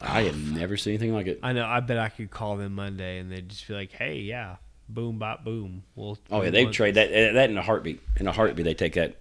[0.02, 1.40] I have never seen anything like it.
[1.42, 1.66] I know.
[1.66, 5.18] I bet I could call them Monday and they'd just be like, "Hey, yeah, boom,
[5.20, 6.18] bop, boom." We'll.
[6.30, 8.02] Oh yeah, they trade that that in a heartbeat.
[8.18, 9.16] In a heartbeat, they take that.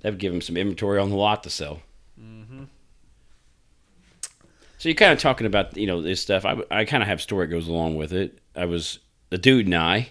[0.00, 1.80] They've given them some inventory on the lot to sell.
[4.80, 6.46] So you're kind of talking about you know this stuff.
[6.46, 8.38] I, I kind of have a story that goes along with it.
[8.56, 10.08] I was the dude and I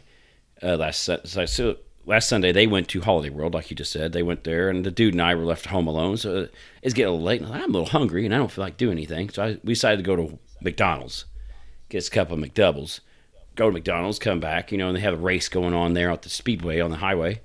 [0.62, 4.14] uh, last so- so last Sunday they went to Holiday World like you just said.
[4.14, 6.18] They went there and the dude and I were left home alone.
[6.18, 6.50] So
[6.84, 7.42] it's getting a little late.
[7.42, 9.32] And I'm a little hungry and I don't feel like doing anything.
[9.32, 11.26] So I, we decided to go to McDonald's,
[11.90, 13.00] get a couple of McDoubles,
[13.56, 14.72] go to McDonald's, come back.
[14.72, 16.98] You know, and they have a race going on there at the Speedway on the
[16.98, 17.42] highway.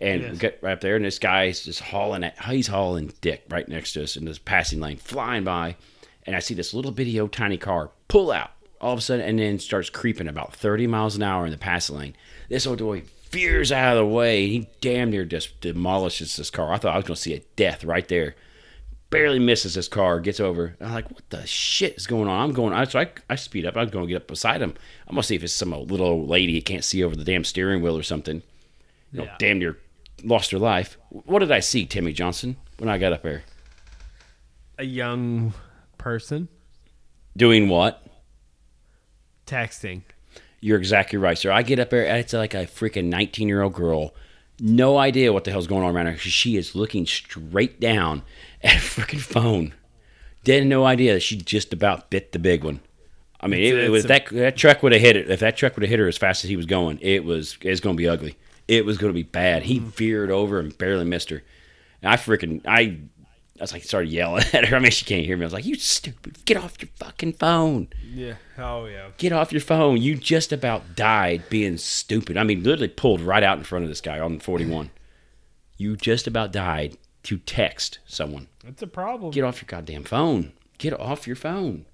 [0.00, 3.44] And we get right up there, and this guy's just hauling at he's hauling dick
[3.50, 5.76] right next to us in this passing lane, flying by,
[6.26, 9.26] and I see this little bitty old tiny car pull out all of a sudden,
[9.26, 12.16] and then starts creeping about thirty miles an hour in the passing lane.
[12.48, 14.46] This old boy veers out of the way.
[14.48, 16.72] He damn near just demolishes this car.
[16.72, 18.34] I thought I was going to see a death right there.
[19.08, 20.76] Barely misses this car, gets over.
[20.80, 22.40] I'm like, what the shit is going on?
[22.42, 22.72] I'm going.
[22.74, 23.76] I so I, I speed up.
[23.76, 24.74] I'm going to get up beside him.
[25.08, 27.44] I'm gonna see if it's some little old lady that can't see over the damn
[27.44, 28.42] steering wheel or something
[29.12, 29.36] you know, Yeah.
[29.38, 29.78] damn near
[30.24, 30.96] lost her life.
[31.10, 33.44] What did I see, Timmy Johnson, when I got up there?
[34.78, 35.54] a young
[36.06, 36.46] person
[37.36, 38.00] Doing what?
[39.44, 40.02] texting.
[40.60, 41.50] You're exactly right, sir.
[41.50, 44.14] I get up there, and it's like a freaking 19 year old girl.
[44.60, 46.16] No idea what the hell's going on around her.
[46.16, 48.22] She is looking straight down
[48.62, 49.74] at a freaking phone.
[50.44, 52.78] Didn't no idea that she just about bit the big one.
[53.40, 55.28] I mean, it, was a- that that truck would have hit it.
[55.28, 57.58] If that truck would have hit her as fast as he was going, it was
[57.62, 58.38] it's going to be ugly.
[58.68, 59.64] It was going to be bad.
[59.64, 61.42] He veered over and barely missed her.
[62.00, 63.00] And I freaking I,
[63.58, 64.76] I was like started yelling at her.
[64.76, 65.44] I mean, she can't hear me.
[65.44, 66.44] I was like, "You stupid!
[66.44, 67.88] Get off your fucking phone!
[68.04, 68.34] Yeah.
[68.58, 69.08] Oh yeah.
[69.18, 69.98] Get off your phone!
[69.98, 72.36] You just about died being stupid.
[72.36, 74.90] I mean, literally pulled right out in front of this guy on 41.
[75.76, 78.48] You just about died to text someone.
[78.64, 79.30] That's a problem.
[79.30, 80.52] Get off your goddamn phone!
[80.78, 81.86] Get off your phone!"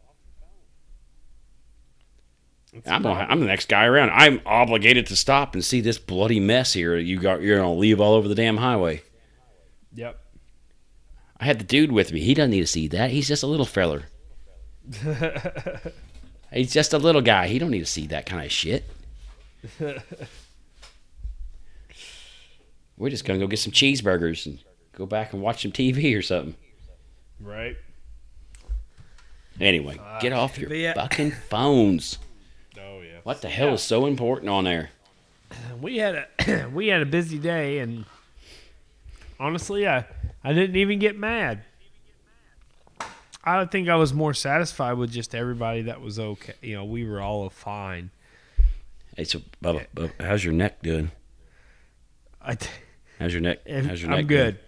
[2.73, 4.11] It's I'm, gonna, I'm the next guy around.
[4.11, 6.97] I'm obligated to stop and see this bloody mess here.
[6.97, 9.03] You got you're gonna leave all over the damn highway.
[9.95, 10.19] Yep.
[11.43, 12.21] I had the dude with me.
[12.21, 13.11] He doesn't need to see that.
[13.11, 14.05] He's just a little feller.
[16.53, 17.49] He's just a little guy.
[17.49, 18.89] He don't need to see that kind of shit.
[22.97, 24.61] We're just gonna go get some cheeseburgers and
[24.93, 26.55] go back and watch some TV or something.
[27.41, 27.77] right.
[29.61, 30.93] Anyway, ah, get off your yeah.
[30.93, 32.19] Uh, fucking phones.
[32.79, 33.19] Oh yeah.
[33.25, 34.91] What the hell is so important on there?
[35.81, 38.05] we had a we had a busy day, and
[39.41, 40.07] honestly, I
[40.45, 41.63] I didn't even get mad.
[43.45, 46.55] I think I was more satisfied with just everybody that was okay.
[46.63, 48.11] You know, we were all fine.
[49.17, 51.11] Hey, so Bubba, Bubba, how's your neck doing?
[52.41, 52.69] I, t-
[53.19, 53.61] How's your neck?
[53.69, 54.21] How's your neck?
[54.21, 54.27] I'm doing?
[54.27, 54.59] good.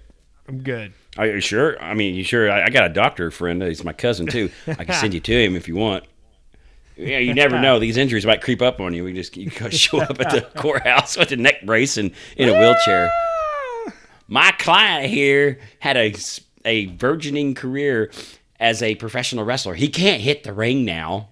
[0.47, 0.93] I'm good.
[1.16, 1.83] Are you sure?
[1.83, 2.51] I mean, you sure?
[2.51, 3.62] I, I got a doctor friend.
[3.62, 4.51] He's my cousin too.
[4.66, 6.05] I can send you to him if you want.
[6.97, 7.81] Yeah, you never know.
[7.81, 9.03] These injuries might creep up on you.
[9.03, 12.53] We just you show up at the courthouse with a neck brace and in a
[12.53, 13.11] wheelchair.
[14.29, 16.14] My client here had a
[16.64, 18.11] a burgeoning career
[18.59, 19.75] as a professional wrestler.
[19.75, 21.29] He can't hit the ring now.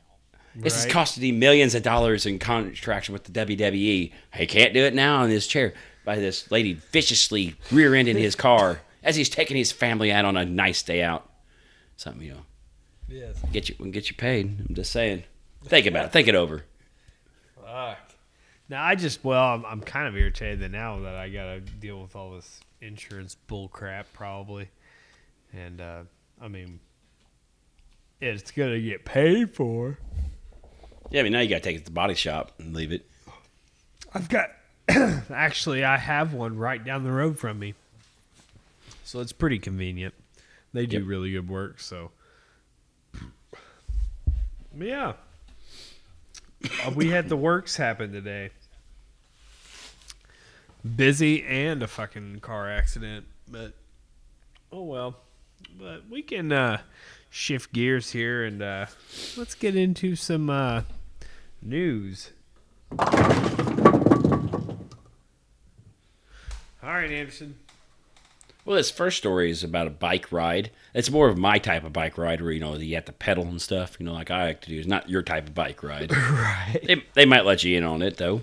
[0.55, 0.93] This has Right.
[0.95, 4.13] costed him millions of dollars in contracts with the WWE.
[4.35, 5.73] He can't do it now in his chair
[6.05, 10.45] by this lady viciously rear-ending his car as he's taking his family out on a
[10.45, 11.31] nice day out.
[11.97, 12.43] Something you know,
[13.09, 13.37] Yes.
[13.53, 14.67] get you get you paid.
[14.69, 15.25] I'm just saying.
[15.65, 16.13] Think about it.
[16.13, 16.65] Think it over.
[17.65, 17.99] Fuck.
[18.69, 22.03] Now I just well, I'm, I'm kind of irritated that now that I gotta deal
[22.03, 24.69] with all this insurance bull crap probably,
[25.53, 26.03] and uh,
[26.41, 26.81] I mean,
[28.21, 29.99] it's gonna get paid for.
[31.11, 32.91] Yeah, I mean now you got to take it to the body shop and leave
[32.93, 33.07] it.
[34.15, 34.51] I've got
[34.89, 37.75] actually I have one right down the road from me,
[39.05, 40.15] so it's pretty convenient.
[40.73, 41.07] They do Yep.
[41.07, 41.81] really good work.
[41.81, 42.11] So,
[44.79, 45.13] yeah,
[46.85, 48.51] Uh, we had the works happen today.
[50.97, 53.75] Busy and a fucking car accident, but
[54.73, 55.17] oh well.
[55.79, 56.81] But we can uh,
[57.31, 58.87] shift gears here and uh,
[59.37, 60.83] let's get into some uh,
[61.63, 62.31] news.
[66.83, 67.57] All right, Anderson.
[68.65, 70.71] Well, this first story is about a bike ride.
[70.95, 73.45] It's more of my type of bike ride where, you know, you have to pedal
[73.45, 74.79] and stuff, you know, like I like to do.
[74.79, 76.13] It's not your type of bike ride.
[76.17, 76.81] Right.
[76.85, 78.43] they, they might let you in on it, though.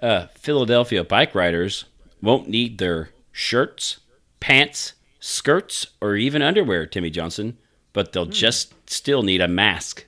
[0.00, 1.86] Uh, Philadelphia bike riders
[2.20, 4.00] won't need their shirts,
[4.40, 7.56] pants, skirts, or even underwear, Timmy Johnson,
[7.92, 10.04] but they'll just still need a mask.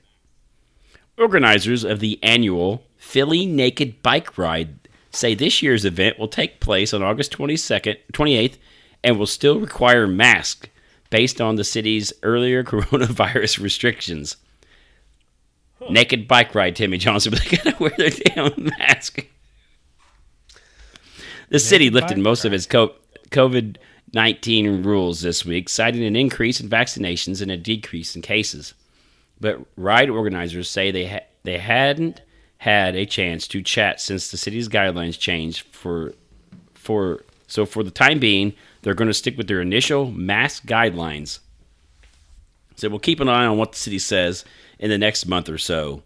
[1.16, 6.92] Organizers of the annual Philly Naked Bike Ride say this year's event will take place
[6.92, 8.58] on August 22nd, 28th
[9.02, 10.68] and will still require masks
[11.10, 14.36] based on the city's earlier coronavirus restrictions.
[15.88, 19.24] Naked bike ride, Timmy Johnson, but they gotta wear their damn mask.
[21.48, 23.76] The city lifted most of its COVID
[24.14, 28.74] 19 rules this week, citing an increase in vaccinations and a decrease in cases.
[29.40, 32.22] But ride organizers say they ha- they hadn't
[32.58, 36.14] had a chance to chat since the city's guidelines changed for
[36.74, 41.40] for so for the time being they're going to stick with their initial mask guidelines.
[42.76, 44.44] So we'll keep an eye on what the city says
[44.78, 46.02] in the next month or so.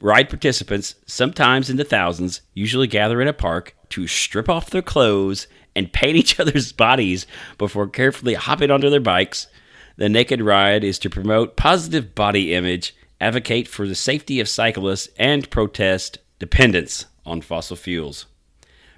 [0.00, 4.82] Ride participants, sometimes in the thousands, usually gather in a park to strip off their
[4.82, 7.26] clothes and paint each other's bodies
[7.56, 9.48] before carefully hopping onto their bikes.
[9.96, 15.08] The Naked Ride is to promote positive body image, advocate for the safety of cyclists,
[15.18, 18.26] and protest dependence on fossil fuels.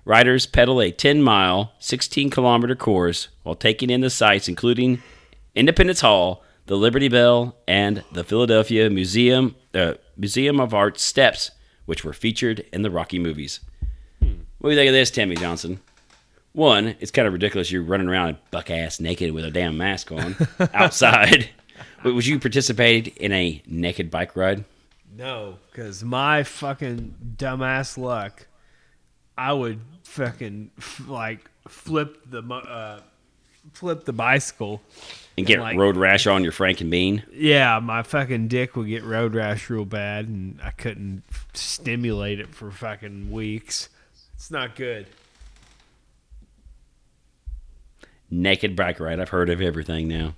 [0.04, 5.02] Riders pedal a 10 mile, 16 kilometer course while taking in the sights, including
[5.54, 11.50] Independence Hall, the Liberty Bell, and the Philadelphia Museum, uh, Museum of Art steps,
[11.84, 13.58] which were featured in the Rocky movies.
[14.20, 14.30] What
[14.62, 15.80] do you think of this, Timmy Johnson?
[16.52, 20.12] One, it's kind of ridiculous you're running around buck ass naked with a damn mask
[20.12, 20.36] on
[20.72, 21.50] outside.
[22.04, 24.64] But would you participate in a naked bike ride?
[25.16, 28.46] No, because my fucking dumbass luck,
[29.36, 33.00] I would fucking f- like flip the uh,
[33.72, 34.80] flip the bicycle.
[35.38, 37.22] And get Like- road rash on your Franken bean?
[37.32, 41.22] Yeah, my fucking dick would get road rash real bad, and I couldn't
[41.54, 43.88] stimulate it for fucking weeks.
[44.34, 45.06] It's not good.
[48.30, 49.18] Naked bike ride.
[49.18, 50.34] I've heard of everything now.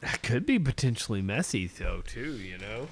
[0.00, 2.32] That could be potentially messy though, too.
[2.36, 2.88] You know.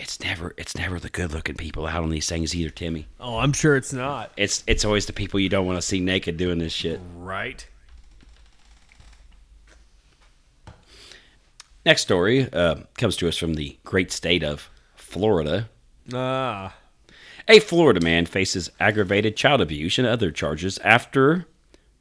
[0.00, 3.06] It's never it's never the good looking people out on these things either, Timmy.
[3.20, 4.32] Oh, I'm sure it's not.
[4.34, 7.00] It's it's always the people you don't want to see naked doing this shit.
[7.14, 7.68] Right.
[11.84, 15.68] Next story uh, comes to us from the great state of Florida.
[16.14, 16.74] Ah.
[17.46, 21.46] A Florida man faces aggravated child abuse and other charges after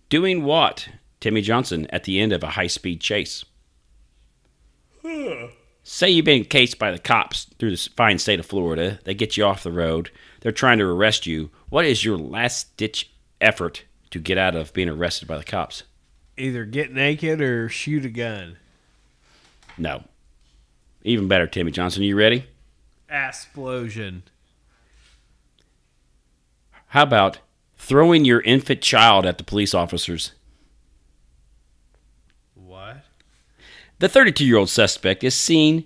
[0.07, 0.87] doing what?
[1.19, 3.43] Timmy Johnson at the end of a high speed chase.
[5.91, 8.99] Say you've been cased by the cops through the fine state of Florida.
[9.05, 10.11] They get you off the road.
[10.41, 11.49] They're trying to arrest you.
[11.69, 13.09] What is your last ditch
[13.41, 15.81] effort to get out of being arrested by the cops?
[16.37, 18.57] Either get naked or shoot a gun.
[19.79, 20.03] No.
[21.01, 22.03] Even better, Timmy Johnson.
[22.03, 22.45] You ready?
[23.09, 24.21] Explosion.
[26.89, 27.39] How about
[27.77, 30.33] throwing your infant child at the police officers?
[32.53, 33.05] What?
[33.99, 35.85] The 32 year old suspect is seen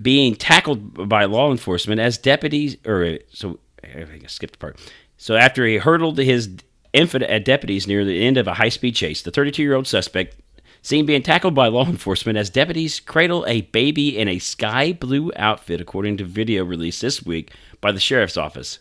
[0.00, 4.58] being tackled by law enforcement as deputies, or uh, so I think I skipped a
[4.58, 4.78] part.
[5.16, 6.50] So after he hurtled his
[6.92, 9.86] infant at deputies near the end of a high speed chase, the 32 year old
[9.86, 10.36] suspect
[10.82, 15.32] seen being tackled by law enforcement as deputies cradle a baby in a sky blue
[15.36, 18.78] outfit, according to video released this week by the sheriff's office.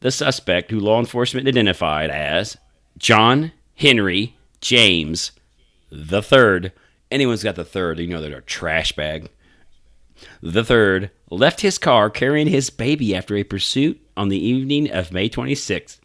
[0.00, 2.58] The suspect, who law enforcement identified as
[2.98, 5.32] John Henry James
[5.90, 6.72] the third,
[7.10, 9.30] anyone's got the third, you know they're a trash bag.
[10.40, 15.12] The third left his car carrying his baby after a pursuit on the evening of
[15.12, 15.98] May 26th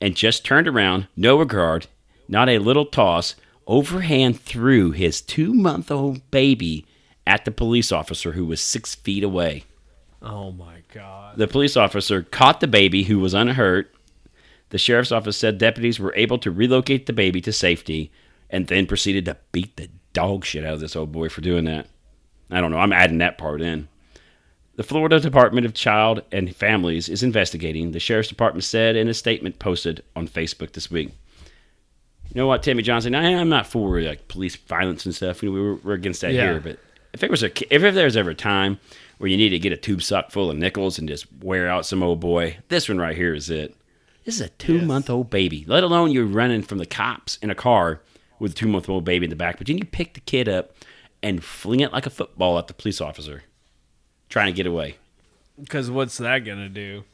[0.00, 1.86] and just turned around, no regard,
[2.28, 3.34] not a little toss,
[3.66, 6.86] overhand threw his two month old baby
[7.26, 9.64] at the police officer who was six feet away.
[10.22, 11.36] Oh my god.
[11.36, 13.92] The police officer caught the baby who was unhurt.
[14.70, 18.10] The sheriff's office said deputies were able to relocate the baby to safety
[18.50, 21.64] and then proceeded to beat the dog shit out of this old boy for doing
[21.66, 21.86] that.
[22.50, 22.78] I don't know.
[22.78, 23.88] I'm adding that part in.
[24.76, 29.14] The Florida Department of Child and Families is investigating, the Sheriff's Department said in a
[29.14, 31.10] statement posted on Facebook this week.
[32.28, 33.14] You know what, Timmy Johnson?
[33.14, 35.42] I, I'm not for like police violence and stuff.
[35.42, 36.52] We were, we're against that Yeah.
[36.52, 36.60] here.
[36.60, 36.78] But
[37.14, 38.78] if it was a, if, if there was ever a time
[39.18, 41.86] where you need to get a tube sock full of nickels and just wear out
[41.86, 43.74] some old boy, this one right here is it.
[44.24, 45.64] This is a two month old baby.
[45.66, 48.00] Let alone you're running from the cops in a car
[48.38, 50.48] with a two month old baby in the back, but then you pick the kid
[50.48, 50.72] up
[51.22, 53.42] and fling it like a football at the police officer
[54.28, 54.96] trying to get away.
[55.58, 57.04] Because what's that gonna do?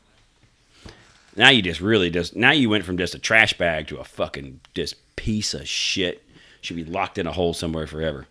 [1.37, 4.05] Now you just really just now you went from just a trash bag to a
[4.05, 6.23] fucking just piece of shit.
[6.61, 8.27] Should be locked in a hole somewhere forever.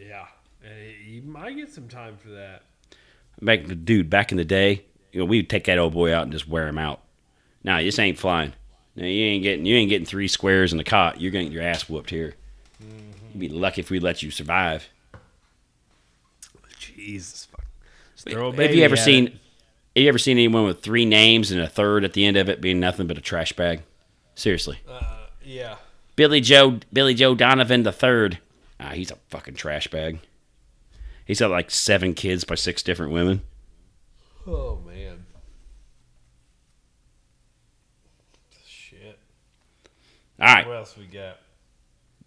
[0.00, 0.26] Yeah,
[0.64, 2.62] eh, you might get some time for that.
[3.42, 6.32] Back dude, back in the day, you know, we'd take that old boy out and
[6.32, 7.00] just wear him out.
[7.64, 8.52] Now this ain't flying.
[8.98, 11.20] Now you ain't getting you ain't getting three squares in the cot.
[11.20, 12.34] You're getting your ass whooped here.
[13.32, 14.88] You'd be lucky if we let you survive.
[16.80, 17.64] Jesus fuck.
[18.16, 19.26] Throw a Have you ever at seen?
[19.28, 19.32] it.
[19.32, 22.48] Have you ever seen anyone with three names and a third at the end of
[22.48, 23.82] it being nothing but a trash bag?
[24.34, 24.78] Seriously,
[25.44, 25.76] Yeah.
[26.16, 28.38] Billy Joe Billy Joe Donovan the third.
[28.80, 30.18] Ah, he's a fucking trash bag.
[31.24, 33.42] He's got like seven kids by six different women.
[34.46, 35.26] Oh man.
[38.66, 39.18] Shit.
[40.40, 41.38] All right, What else we got?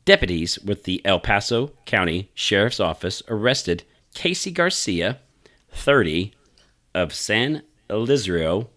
[0.04, 3.84] deputies with the El Paso County Sheriff's Office arrested
[4.14, 5.20] Casey Garcia,
[5.72, 6.34] 30,
[6.94, 8.68] of San Elizario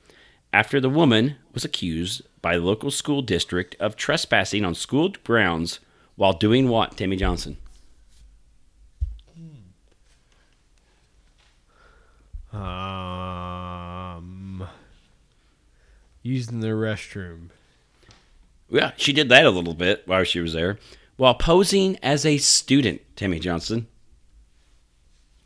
[0.53, 5.81] after the woman was accused by the local school district of trespassing on school grounds
[6.15, 7.57] while doing what, Tammy Johnson?
[13.35, 14.67] Um,
[16.23, 17.49] using the restroom.
[18.75, 20.81] Yeah, she did that a little bit while she was there,
[21.17, 23.03] while posing as a student.
[23.15, 23.87] Timmy Johnson,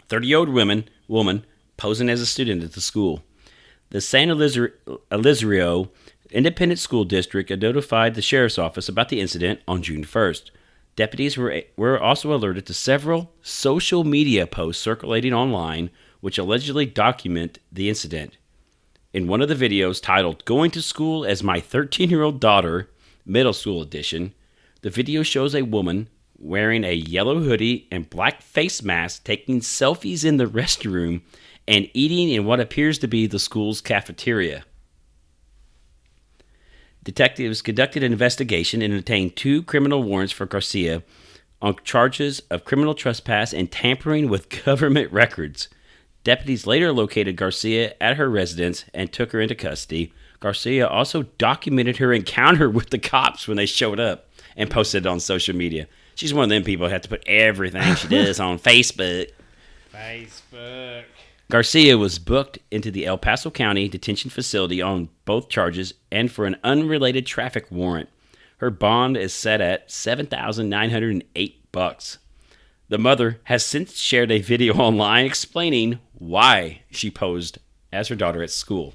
[0.09, 1.45] thirty-year-old woman, woman
[1.77, 3.23] posing as a student at the school.
[3.91, 5.91] The San Elizario
[6.31, 10.51] Independent School District notified the sheriff's office about the incident on June first.
[10.97, 17.59] Deputies were were also alerted to several social media posts circulating online, which allegedly document
[17.71, 18.39] the incident.
[19.13, 22.89] In one of the videos titled Going to School as My 13 Year Old Daughter,
[23.29, 24.33] Middle School Edition,
[24.81, 26.09] the video shows a woman
[26.39, 31.21] wearing a yellow hoodie and black face mask taking selfies in the restroom
[31.67, 34.65] and eating in what appears to be the school's cafeteria.
[37.05, 41.03] Detectives conducted an investigation and obtained two criminal warrants for Garcia
[41.61, 45.69] on charges of criminal trespass and tampering with government records.
[46.25, 50.13] Deputies later located Garcia at her residence and took her into custody.
[50.41, 55.09] Garcia also documented her encounter with the cops when they showed up and posted it
[55.09, 55.87] on social media.
[56.15, 59.31] She's one of them people who have to put everything she does on Facebook.
[59.93, 61.05] Facebook.
[61.51, 66.45] Garcia was booked into the El Paso County detention facility on both charges and for
[66.45, 68.09] an unrelated traffic warrant.
[68.59, 72.19] Her bond is set at 7,908 bucks.
[72.89, 77.59] The mother has since shared a video online explaining why she posed
[77.93, 78.95] as her daughter at school.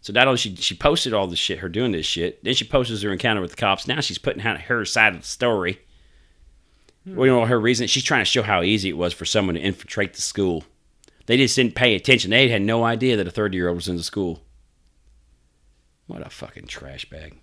[0.00, 2.64] So not only she she posted all this shit, her doing this shit, then she
[2.64, 3.88] posts her encounter with the cops.
[3.88, 5.80] Now she's putting out her side of the story.
[7.04, 7.16] Hmm.
[7.16, 7.86] Well, you know her reason?
[7.86, 10.64] She's trying to show how easy it was for someone to infiltrate the school.
[11.26, 12.30] They just didn't pay attention.
[12.30, 14.42] They had no idea that a 30 year old was in the school.
[16.06, 17.36] What a fucking trash bag.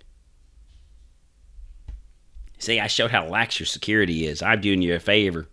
[2.58, 4.42] See, I showed how lax your security is.
[4.42, 5.46] I'm doing you a favor.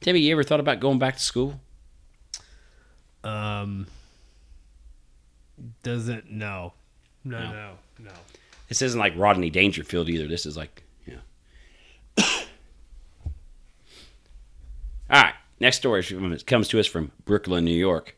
[0.00, 1.60] Timmy, you ever thought about going back to school?
[3.26, 3.86] Um,
[5.82, 6.72] doesn't no,
[7.24, 7.50] no, No.
[7.52, 7.70] no,
[8.04, 8.10] no.
[8.68, 10.26] This isn't like Rodney Dangerfield either.
[10.28, 11.14] This is like, yeah.
[15.10, 15.34] All right.
[15.58, 16.02] Next story
[16.46, 18.16] comes to us from Brooklyn, New York.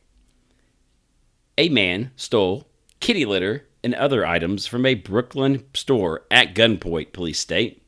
[1.56, 2.66] A man stole
[3.00, 7.82] kitty litter and other items from a Brooklyn store at gunpoint, police state.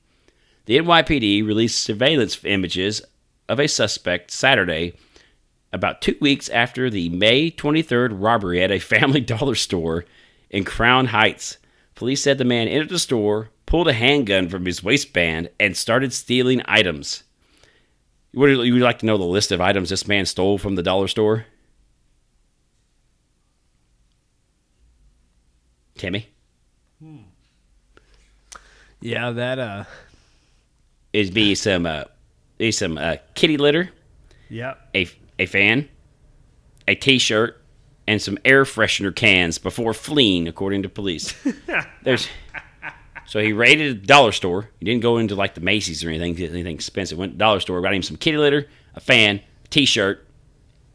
[0.66, 3.02] The NYPD released surveillance images
[3.48, 4.94] of a suspect Saturday,
[5.72, 10.04] about two weeks after the May 23rd robbery at a family dollar store
[10.50, 11.58] in Crown Heights.
[11.94, 16.12] Police said the man entered the store, pulled a handgun from his waistband, and started
[16.12, 17.22] stealing items.
[18.34, 21.08] Would you like to know the list of items this man stole from the dollar
[21.08, 21.46] store?
[25.96, 26.28] Timmy?
[29.00, 29.84] Yeah, that uh,
[31.12, 32.04] It'd be some uh,
[32.58, 33.90] be some uh, kitty litter,
[34.48, 34.88] yep.
[34.94, 35.08] a
[35.41, 35.88] a fan,
[36.86, 37.61] a T-shirt,
[38.07, 41.34] and some air freshener cans before fleeing, according to police.
[42.03, 42.28] There's
[43.26, 44.68] so he raided a dollar store.
[44.80, 47.16] He didn't go into like the Macy's or anything, anything expensive.
[47.16, 50.26] Went to the dollar store, got him some kitty litter, a fan, a T-shirt,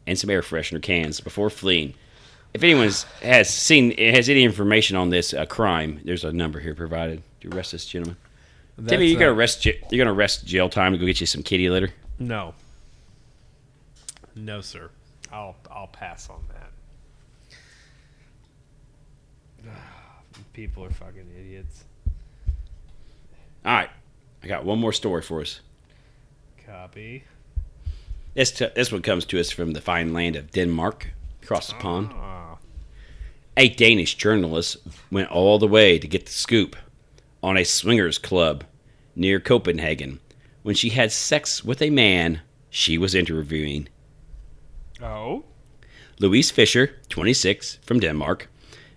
[0.06, 1.94] and some air freshener cans before fleeing.
[2.54, 2.90] If anyone
[3.22, 7.48] has seen has any information on this uh, crime, there's a number here provided to
[7.48, 8.16] arrest this gentleman.
[8.76, 11.42] Timmy, That's, you gonna arrest you're gonna arrest jail time to go get you some
[11.42, 11.90] kitty litter.
[12.18, 12.54] No.
[14.36, 14.90] No, sir.
[15.32, 16.44] I'll I'll pass on
[19.64, 19.72] that.
[20.52, 21.84] People are fucking idiots.
[23.64, 23.90] All right,
[24.44, 25.60] I got one more story for us.
[26.66, 27.24] Copy.
[28.34, 31.08] This t- this one comes to us from the fine land of Denmark,
[31.42, 32.10] across the pond.
[32.12, 32.58] Ah,
[33.56, 34.76] A Danish journalist
[35.10, 36.76] went all the way to get the scoop
[37.42, 38.64] on a swingers club
[39.16, 40.20] near Copenhagen
[40.62, 43.88] when she had sex with a man she was interviewing.
[45.02, 45.44] Oh.
[46.18, 48.48] Louise Fisher, 26, from Denmark,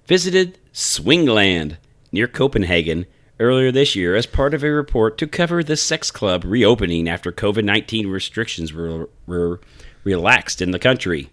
[0.05, 1.77] visited Swingland
[2.11, 3.05] near Copenhagen
[3.39, 7.31] earlier this year as part of a report to cover the sex club reopening after
[7.31, 9.59] COVID 19 restrictions were, were
[10.03, 11.29] relaxed in the country.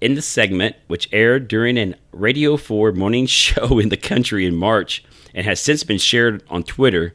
[0.00, 4.54] In the segment, which aired during an Radio 4 morning show in the country in
[4.54, 5.04] March
[5.34, 7.14] and has since been shared on Twitter,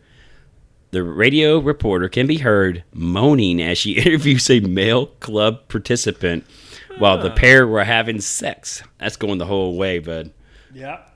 [0.91, 6.45] the radio reporter can be heard moaning as she interviews a male club participant
[6.97, 8.83] while the pair were having sex.
[8.97, 10.31] That's going the whole way, bud.
[10.73, 11.07] Yep.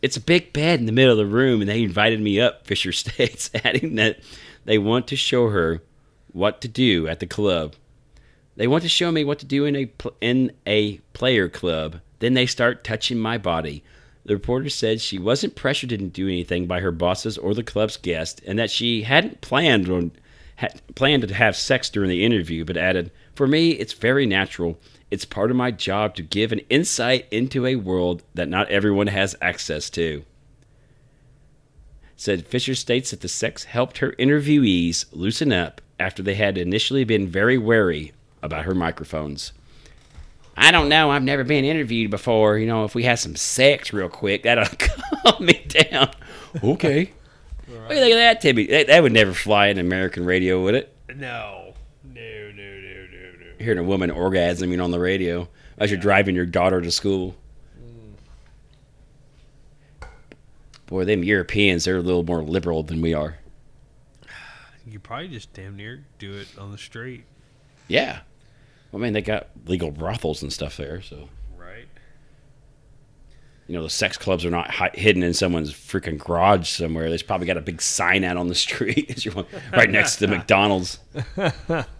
[0.00, 2.66] It's a big bed in the middle of the room, and they invited me up,
[2.66, 4.20] Fisher states, adding that
[4.64, 5.82] they want to show her
[6.32, 7.74] what to do at the club.
[8.56, 12.00] They want to show me what to do in a pl- in a player club.
[12.18, 13.84] Then they start touching my body.
[14.24, 17.96] The reporter said she wasn't pressured to do anything by her bosses or the club's
[17.96, 20.12] guest, and that she hadn't planned on
[20.56, 24.78] had planned to have sex during the interview, but added, "For me, it's very natural.
[25.10, 29.08] It's part of my job to give an insight into a world that not everyone
[29.08, 30.24] has access to."
[32.16, 37.04] Said Fisher states that the sex helped her interviewees loosen up after they had initially
[37.04, 39.52] been very wary about her microphones.
[40.56, 41.12] I don't know.
[41.12, 42.58] I've never been interviewed before.
[42.58, 46.10] You know, if we had some sex real quick, that'll calm me down.
[46.62, 47.12] Okay.
[47.68, 48.66] What do you think of that, Timmy?
[48.66, 50.92] That, that would never fly in American radio, would it?
[51.14, 51.67] No.
[53.58, 55.48] Hearing a woman orgasming on the radio
[55.78, 57.34] as you're driving your daughter to school.
[60.86, 63.38] Boy, them Europeans, they're a little more liberal than we are.
[64.86, 67.24] You probably just damn near do it on the street.
[67.88, 68.20] Yeah.
[68.90, 71.28] Well, I mean, they got legal brothels and stuff there, so.
[71.58, 71.86] Right.
[73.66, 77.10] you know the sex clubs are not hi- hidden in someone's freaking garage somewhere.
[77.10, 80.16] There's probably got a big sign out on the street as you want, right next
[80.16, 81.00] to the McDonald's.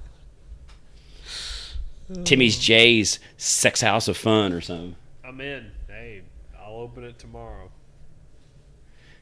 [2.24, 4.96] Timmy's J's Sex House of Fun or something.
[5.24, 5.70] I'm in.
[5.88, 6.22] Hey,
[6.58, 7.70] I'll open it tomorrow.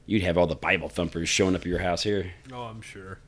[0.07, 2.33] You'd have all the Bible thumpers showing up at your house here.
[2.53, 3.19] Oh, I'm sure.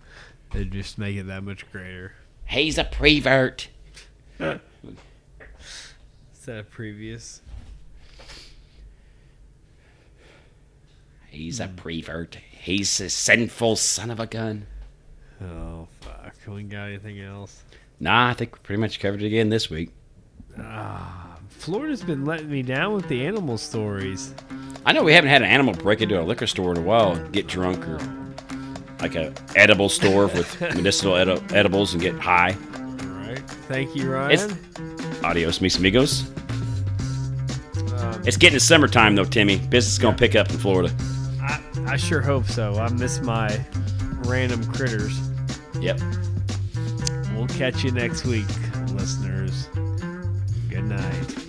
[0.55, 2.15] It'd just make it that much greater.
[2.47, 3.69] He's a prevert.
[4.39, 4.61] Is
[6.47, 7.43] that a previous?
[11.31, 11.77] He's a hmm.
[11.77, 12.39] prevert.
[12.51, 14.67] He's a sinful son of a gun.
[15.43, 16.35] Oh, fuck.
[16.47, 17.63] We ain't got anything else?
[18.01, 19.91] Nah, I think we pretty much covered it again this week.
[21.49, 24.35] Florida's been letting me down with the animal stories.
[24.87, 27.13] I know we haven't had an animal break into a liquor store in a while
[27.13, 27.99] and get drunk or
[29.01, 32.57] like a edible store with medicinal edi- edibles and get high.
[32.77, 33.39] All right.
[33.69, 34.31] Thank you, Ryan.
[34.33, 36.29] It's- Adios, mis amigos.
[37.99, 39.59] Um, It's getting to summertime though, Timmy.
[39.59, 40.95] Business is gonna pick up in Florida.
[41.43, 42.75] I, I sure hope so.
[42.75, 43.49] I miss my
[44.25, 45.19] random critters.
[45.81, 46.01] Yep.
[47.39, 48.49] We'll catch you next week,
[48.95, 49.69] listeners.
[50.69, 51.48] Good night.